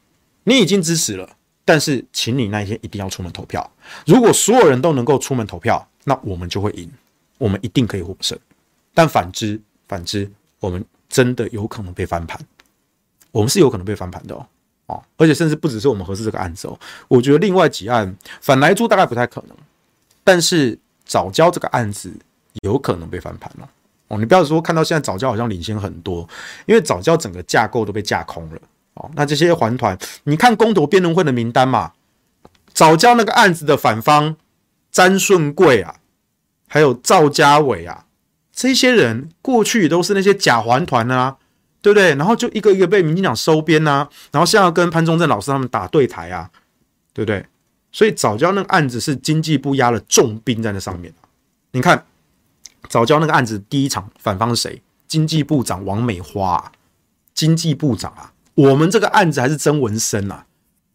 [0.45, 1.29] 你已经支持了，
[1.63, 3.71] 但是请你那一天一定要出门投票。
[4.05, 6.89] 如果所有人都能够出门投票，那我们就会赢，
[7.37, 8.37] 我们一定可以获胜。
[8.93, 12.39] 但反之，反之，我们真的有可能被翻盘，
[13.31, 14.47] 我们是有可能被翻盘的哦。
[14.87, 19.57] 哦，而且甚至不只是我们合适这个案子哦，我觉得另外几案反莱猪大概不太可能，
[20.23, 22.13] 但是早交这个案子
[22.63, 23.69] 有可能被翻盘了
[24.07, 24.17] 哦。
[24.17, 26.27] 你不要说看到现在早教好像领先很多，
[26.65, 28.61] 因为早教整个架构都被架空了
[28.95, 29.09] 哦。
[29.15, 31.93] 那这些环团，你看公投辩论会的名单嘛，
[32.73, 34.35] 早教那个案子的反方
[34.91, 35.95] 詹顺贵啊，
[36.67, 38.05] 还有赵家伟啊。
[38.51, 41.35] 这些人过去都是那些假环团啊，
[41.81, 42.15] 对不对？
[42.15, 46.49] 然后就一个一个被民进党收编啊，然后现在跟潘忠正老师他们打对台啊，
[47.13, 47.45] 对不对？
[47.91, 51.13] 所以早教那个案子是经济部压了重兵在那上面。
[51.71, 52.05] 你看
[52.89, 54.81] 早教那个案子第一场反方是谁？
[55.07, 56.71] 经济部长王美花啊，
[57.33, 60.45] 经济部长啊，我们这个案子还是曾文生啊，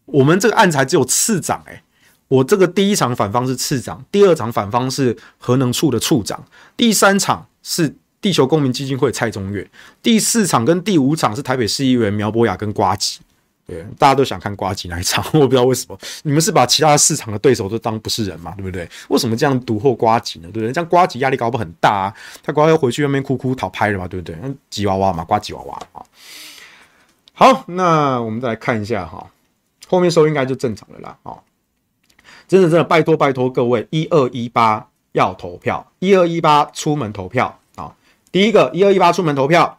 [0.05, 1.81] 我们这个案子还只有次长哎、
[2.27, 9.69] 我这个第一场反方是次长，第二场反方是核能处的处长，第三场是地球公民基金会蔡中岳，
[10.03, 13.19] 第四场跟第五场是台北市议员苗博雅跟瓜吉。
[13.71, 18.87] 对，大家都想看瓜吉那一场， 我不知道为什么，你们是把其他市场的对手都当不是人嘛，对不对？
[19.07, 20.49] 为什么这样独厚呱吉呢？
[20.51, 20.73] 对不对？
[20.73, 22.13] 这样瓜吉压力搞不很大啊？
[22.43, 24.35] 他瓜要回去外面哭哭讨拍了嘛，对不对？
[24.69, 26.03] 吉娃娃嘛，瓜吉娃娃啊。
[27.33, 29.31] 好，那我们再来看一下哈，
[29.87, 31.37] 后面收应该就正常了啦啊。
[32.47, 37.95] 真的真的，拜托拜托各位，一二一八要投票，一二一八出门投票啊！
[38.29, 39.77] 第一个，一二一八出门投票；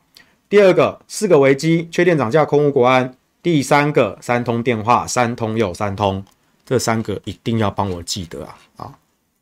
[0.49, 3.11] 第二个，四个危机，缺电涨价，空无国安；
[3.43, 6.25] 第三个，三通电话，三通又三通，
[6.65, 8.57] 这三个一定要帮我记得啊！
[8.77, 8.95] 啊，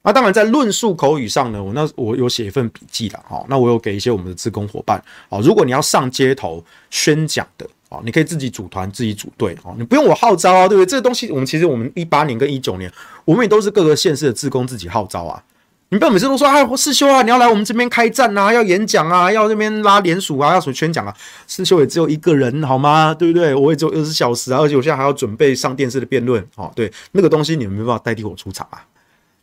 [0.02, 7.68] 那当然在论述口语上呢，我那我有写一份笔记了，好，那我有给一些我们的志工伙伴，好，如果你要上街头宣讲的。
[7.90, 10.88] 哦，你可以自己组团，自己组队哦，你不用我号召啊，对不对？
[10.88, 12.88] 这个东西我们其实我们一八年跟一九年，
[13.24, 15.42] 我们也都是各个县市的志工自己号召啊。
[15.90, 21.14] 你不要每次都说哎，世修啊，你要来我们这边开战啊，要演讲啊，要那边拉联署啊，要什么宣讲啊？
[21.48, 23.12] 世修也只有一个人好吗？
[23.12, 23.54] 对不对？
[23.54, 26.72] 我也只有二十小时啊，而且我现在还要准备上电视的辩论哦。
[26.76, 28.86] 对，那个东西你们没办法代替我出场啊。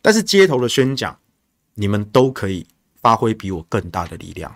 [0.00, 1.16] 但是街头的宣讲，
[1.74, 2.66] 你们都可以
[3.02, 4.54] 发挥比我更大的力量，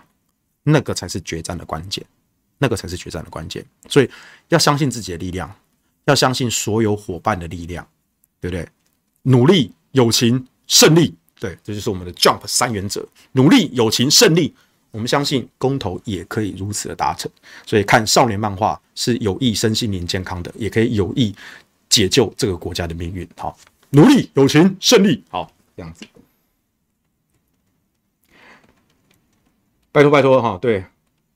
[0.62, 2.04] 那个才是决战的关键。
[2.58, 4.08] 那个才是决战的关键，所以
[4.50, 5.52] 要相信自己的力量，
[6.04, 7.84] 要相信所有伙伴的力量，
[8.40, 8.68] 对不对？
[9.22, 11.12] 努力、友情、胜利，
[11.42, 14.54] 对，这就是我们的 Jump 三原则：努力、友情、胜利。
[14.92, 17.28] 我们相信公投也可以如此的达成，
[17.66, 21.34] 所以看少年漫画是有益身心灵健康的，也可以有益
[21.88, 23.28] 解救这个国家的命运。
[23.36, 23.58] 好，
[23.90, 26.06] 努力、友情、胜利，好，这样子。
[29.90, 30.84] 拜托，拜托，哈，对。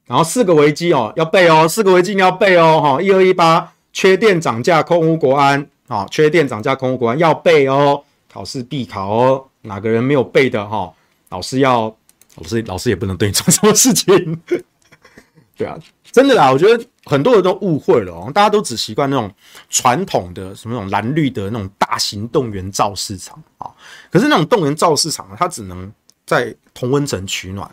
[0.06, 10.92] 然后四个危机哦，要背哦，四个危机你要背哦，哈，一二一八，缺电涨价，空污国安，啊，缺电涨价，空污国安要背哦，考试必考哦，哪个人没有背的哈，
[11.28, 11.94] 老师要，
[12.36, 14.40] 老师老师也不能对你做什么事情，
[15.56, 15.78] 对啊，
[16.10, 19.32] 真的啦，我觉得很多人都误会了哦，大家都只习惯那种
[19.68, 23.70] 传统的什么那种蓝绿的那种大型动员造市场啊，
[24.10, 25.92] 可是那种动员造市场呢，它只能
[26.24, 27.70] 在同温层取暖。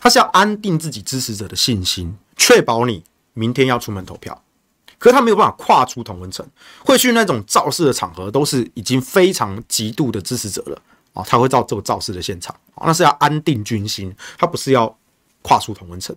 [0.00, 4.42] 它是要安定自己支持者的信心，确保你明天要出门投票。
[4.98, 6.44] 可是他没有办法跨出同温层，
[6.84, 10.82] 会去那种造势的场合，都是已经非常极度的支持者了
[11.16, 12.54] 啊，他会到这个造势的现场，
[12.84, 14.94] 那是要安定军心，他不是要
[15.40, 16.14] 跨出同温层。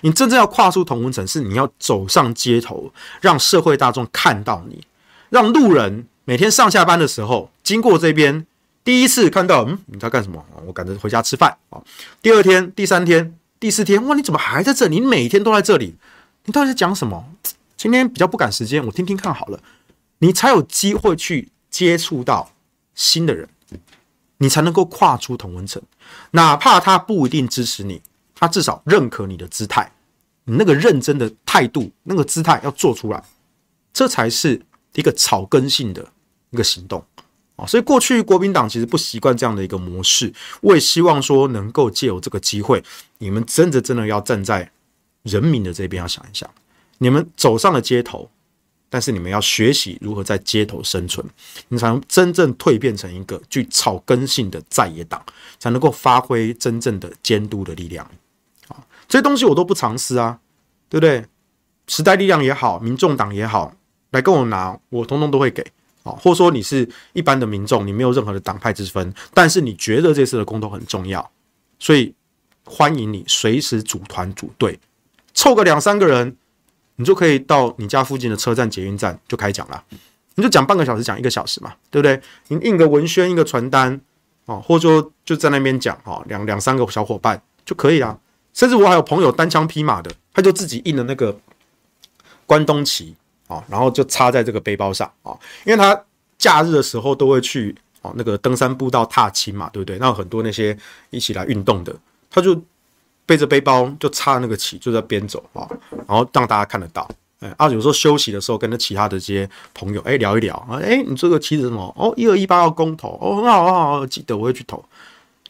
[0.00, 4.84] 你真正要跨出同温层，是你要走上街头，让社会大众看到你，
[5.28, 8.44] 让路人每天上下班的时候经过这边。
[8.82, 10.44] 第一次看到，嗯，你在干什么？
[10.66, 11.80] 我赶着回家吃饭啊。
[12.22, 14.98] 第二天、第三天、第四天，哇，你怎么还在这里？
[14.98, 15.94] 你每天都在这里，
[16.46, 17.22] 你到底在讲什么？
[17.76, 19.60] 今天比较不赶时间，我听听看好了。
[20.18, 22.50] 你才有机会去接触到
[22.94, 23.46] 新的人，
[24.42, 25.80] 你才能够跨出同温层。
[26.32, 28.00] 哪怕他不一定支持你，
[28.34, 29.92] 他至少认可你的姿态，
[30.44, 33.22] 你那个认真的态度，那个姿态要做出来，
[33.92, 34.60] 这才是
[34.94, 36.06] 一个草根性的
[36.50, 37.04] 一个行动
[37.56, 37.66] 啊。
[37.66, 40.32] 所以过去国民党其实不习惯这样的一个模式，
[40.62, 42.82] 我也希望说能够借由这个机会，
[43.18, 44.70] 你们真的真的要站在
[45.22, 46.48] 人民的这边，要想一想，
[46.98, 48.30] 你们走上了街头，
[48.90, 51.24] 但是你们要学习如何在街头生存，
[51.68, 55.24] 你才能真正蜕变成一个具草根性的在野党，
[55.58, 58.04] 才能够发挥真正的监督的力量。
[58.68, 60.38] 啊，这些东西我都不藏私啊，
[60.90, 61.24] 对不对？
[61.86, 63.74] 时代力量也好，民众党也好，
[64.10, 65.64] 来跟我拿，我通通都会给。
[66.02, 71.30] 啊，或者说你是一般的民众，你没有任何的党派之分，但是你觉得这次的公投很重要，
[71.78, 72.14] 所以
[72.64, 74.80] 欢迎你随时组团组队，
[75.34, 76.34] 凑个两三个人，
[77.00, 79.82] 你就可以到你家附近的车站、捷运站就开讲了，
[80.34, 82.20] 你就讲半个小时，讲一个小时嘛，对不对？
[82.48, 83.98] 你印个文宣，印个传单，
[84.44, 88.18] 哦，或者说就在那边讲哈，两两三个小伙伴就可以啊。
[88.52, 91.34] 甚至我还有朋友单枪匹马的，他就自己印了那个
[92.44, 93.14] 关东旗
[93.46, 95.32] 啊，然后就插在这个背包上啊，
[95.64, 95.98] 因为他
[96.36, 99.96] 假日的时候都会去哦那个登山步道踏青嘛，对不对？
[99.98, 100.76] 那很多那些
[101.08, 101.96] 一起来运动的，
[102.28, 102.60] 他就
[103.30, 105.62] 背着背包就插那个旗，就在边走啊，
[106.08, 107.08] 然后让大家看得到。
[107.38, 111.94] 哎，啊，有时候休息的时候跟着其他的这些朋友哎聊一聊啊，哎，你这个旗子什么？
[111.96, 114.84] 哦，一二一八要公投哦，很好很好，记得我会去投。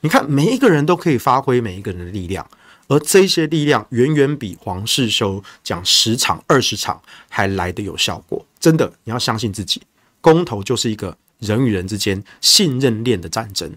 [0.02, 2.46] 你看每一个人都可以发挥每一个人的力量。
[2.88, 8.44] 而这些力量远远比黄世修讲十场二十场还来得有效果。
[8.58, 9.80] 真的，你要相信自己。
[10.20, 13.72] 公投就是一个人与人之间信任链的战争，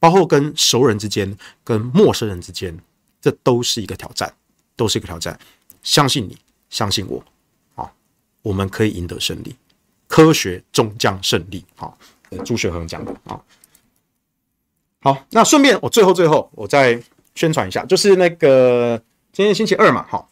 [0.00, 2.74] 包括跟熟人之间、跟陌生人之间，
[3.28, 4.32] 这都是一个挑战，
[4.76, 5.38] 都是一个挑战。
[5.82, 6.36] 相信你，
[6.70, 7.22] 相信我，
[7.74, 7.90] 啊，
[8.42, 9.54] 我们可以赢得胜利。
[10.06, 11.64] 科学终将胜利。
[11.76, 11.98] 好，
[12.44, 13.40] 朱学恒讲的啊。
[15.00, 17.02] 好，那顺便我最后最后我再。
[17.34, 19.00] 宣传一下，就是那个
[19.32, 20.26] 今天星期二嘛，哈，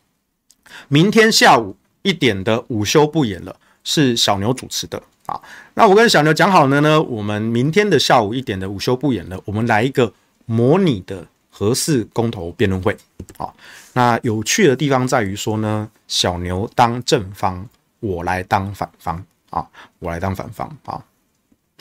[0.89, 5.41] 明天下午一点的午休不演了，是小牛主持的啊。
[5.75, 10.13] 那我跟小牛讲好了呢，我们明天的下午一点的午休不演了，我们来一个
[10.47, 11.29] 模拟的
[11.59, 12.95] 核四公投辩论会
[13.39, 13.57] 好。
[13.95, 17.67] 那有趣的地方在于说呢，小牛当正方，
[18.01, 19.67] 我来当反方啊，
[19.99, 21.03] 我来当反方啊。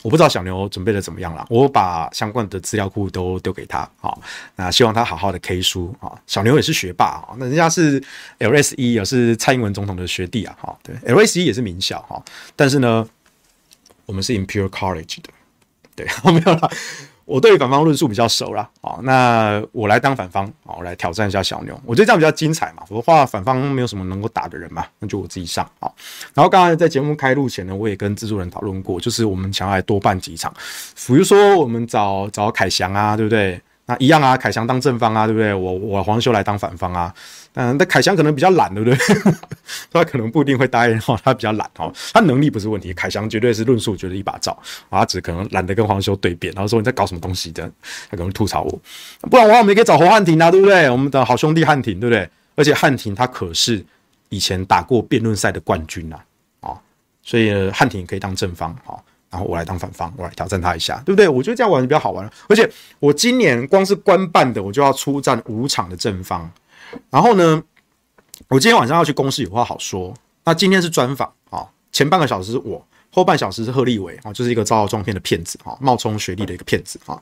[0.01, 4.21] 我不知道小牛准备的怎么样了，我把相关的资料库都丢给他，好，
[4.55, 6.13] 那希望他好好的 K 书啊。
[6.25, 7.99] 小牛也是学霸啊，那人家是
[8.39, 12.23] LSE 也是蔡英文总统的学弟啊，哈，对，LSE 也是名校哈，
[12.55, 13.05] 但是呢，
[14.05, 15.29] 我们是 Imperial College 的，
[15.95, 16.71] 对， 没有了。
[17.25, 22.83] 我对反方论述比较熟了，好，那我来当反方，好，我来挑战一下小牛，我觉得这样比较精彩嘛。
[22.87, 25.93] 我的话，反方没有什么能够打的人嘛，那就我自己上，好。
[26.33, 30.53] 然后刚才在节目开录前呢，我也跟制作人讨论过，就是我们想要来多办几场，
[31.07, 33.59] 比如说我们找找凯翔啊，对不对？
[33.87, 35.53] 那一样啊，凯翔当正方啊，对不对？
[35.53, 37.13] 我我黄修来当反方啊。
[37.53, 38.97] 嗯，但凯翔可能比较懒，对不对？
[39.93, 44.51] 他可能不一定会答应哈，他比较懒哈，他能力不是问题，凯翔绝对是论述绝对一把罩
[44.89, 47.71] 啊，他只可能懒得跟黄修对辩，然后说你在搞什么东西的，
[48.09, 48.81] 他可能吐槽我。
[49.29, 50.89] 不然的话，我们也可以找侯汉廷啊，对不对？
[50.89, 52.29] 我们的好兄弟汉廷，对不对？
[52.55, 53.85] 而且汉廷他可是
[54.29, 56.17] 以前打过辩论赛的冠军呐，
[56.59, 56.75] 啊，
[57.23, 58.99] 所以汉廷可以当正方啊，
[59.35, 61.27] 然后我来当反方，我来挑战他一下，对不对？
[61.27, 62.69] 我觉得这样玩比较好玩，而且
[63.01, 66.49] 我今年光是官办的，我就要出战五场的正方。
[67.09, 67.61] 然后呢，
[68.47, 70.13] 我今天晚上要去公司，有话好说。
[70.45, 72.81] 那今天是专访啊，前半个小时是我，
[73.11, 77.21] 后半小时是贺立伟啊，就是一个招摇撞骗的骗子啊，冒充学历的一个骗子啊。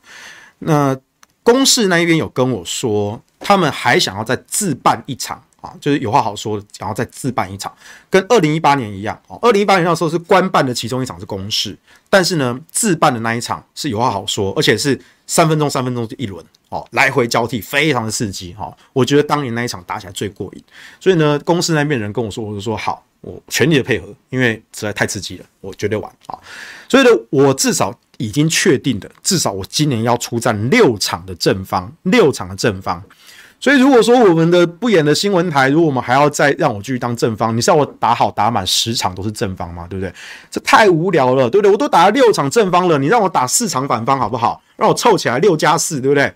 [0.60, 0.96] 那
[1.42, 7.74] 公司那一边有跟我说，他们还想要再自办一场啊，就是有话好说，然后再自办一场，
[8.10, 9.40] 跟二零一八年一样啊。
[9.42, 11.76] 二零一八年那时候是官办的其中一场是公事，
[12.10, 16.46] 但是呢，自办的那一场是有话好说，而且是三分钟三分钟就一轮。
[16.70, 18.76] 哦，来回交替，非常的刺激哈！
[18.94, 20.64] 我觉得当年那一场打起来最过瘾，
[21.00, 26.34] 所以呢，公司那边人跟我说，我就说好，我全力的配合，因为实在太刺激了，我绝对玩啊！
[26.90, 33.04] 所以呢，我至少已经确定的，至少我今年要出战六场的正方，六场的正方。
[33.64, 39.88] 所以如果说我们的不演的新闻台，如果我们还要再让我继续当正方，你是要我打好打满十场都是正方吗？
[39.90, 40.14] 对不对？
[40.52, 41.72] 这太无聊了，对不对？
[41.72, 44.62] 我都打了六场正方了，你让我打四场反方好不好？
[44.76, 46.34] 让我凑起来六加四，对不对？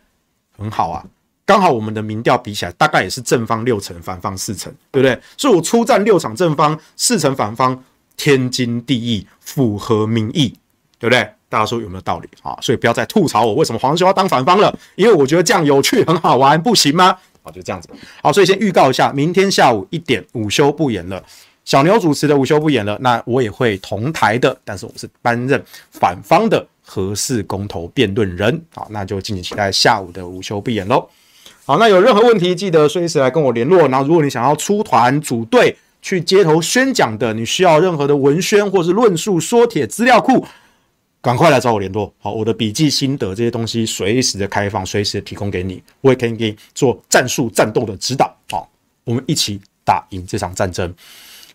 [0.58, 1.04] 很好啊，
[1.46, 5.22] 刚好我们的民调比起来，大概也是正方六成，反方四成，对不对？
[5.36, 7.84] 所以我出战六场正方，四成反方，
[8.16, 10.58] 天经地义，符合民意，
[10.98, 11.30] 对不对？
[11.50, 12.58] 大家说有没有道理啊？
[12.62, 17.18] 所以不要再吐槽我为什么黄修要当反方了，因为我觉得这样有趣，很好玩，不行吗？
[17.44, 17.90] 好，就这样子。
[18.22, 21.24] 好，所以先预告一下，明天下午一点午休不演了，
[21.66, 26.66] 小牛主持的午休不演了，那我也会同台的，但是我是担任反方的。
[26.90, 31.06] 合适公投辩论人，好，那就敬请期待下午的午休不演喽。
[31.66, 33.90] 好，那有任何问题记得随时来跟我联络。
[33.90, 40.48] 然后，如果你想要出团组队去街头宣讲的，你需要任何的文宣或是论述说帖资料库，
[41.28, 42.14] 赶快来找我联络。
[42.20, 48.34] 好，我的笔记心得这些东西随时的开放，随时的提供给你，我也可以给你做战术战斗的指导。
[48.50, 48.72] 好，
[49.04, 50.96] 我们一起打赢这场战争，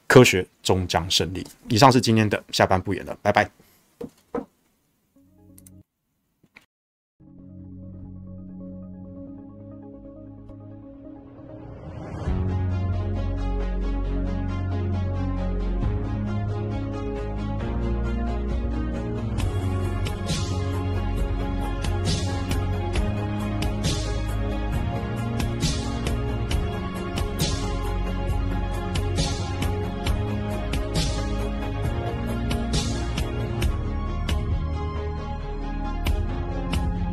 [0.07, 1.43] 科学终将胜利。
[1.70, 3.51] 以上是今天的下班不演了，拜拜。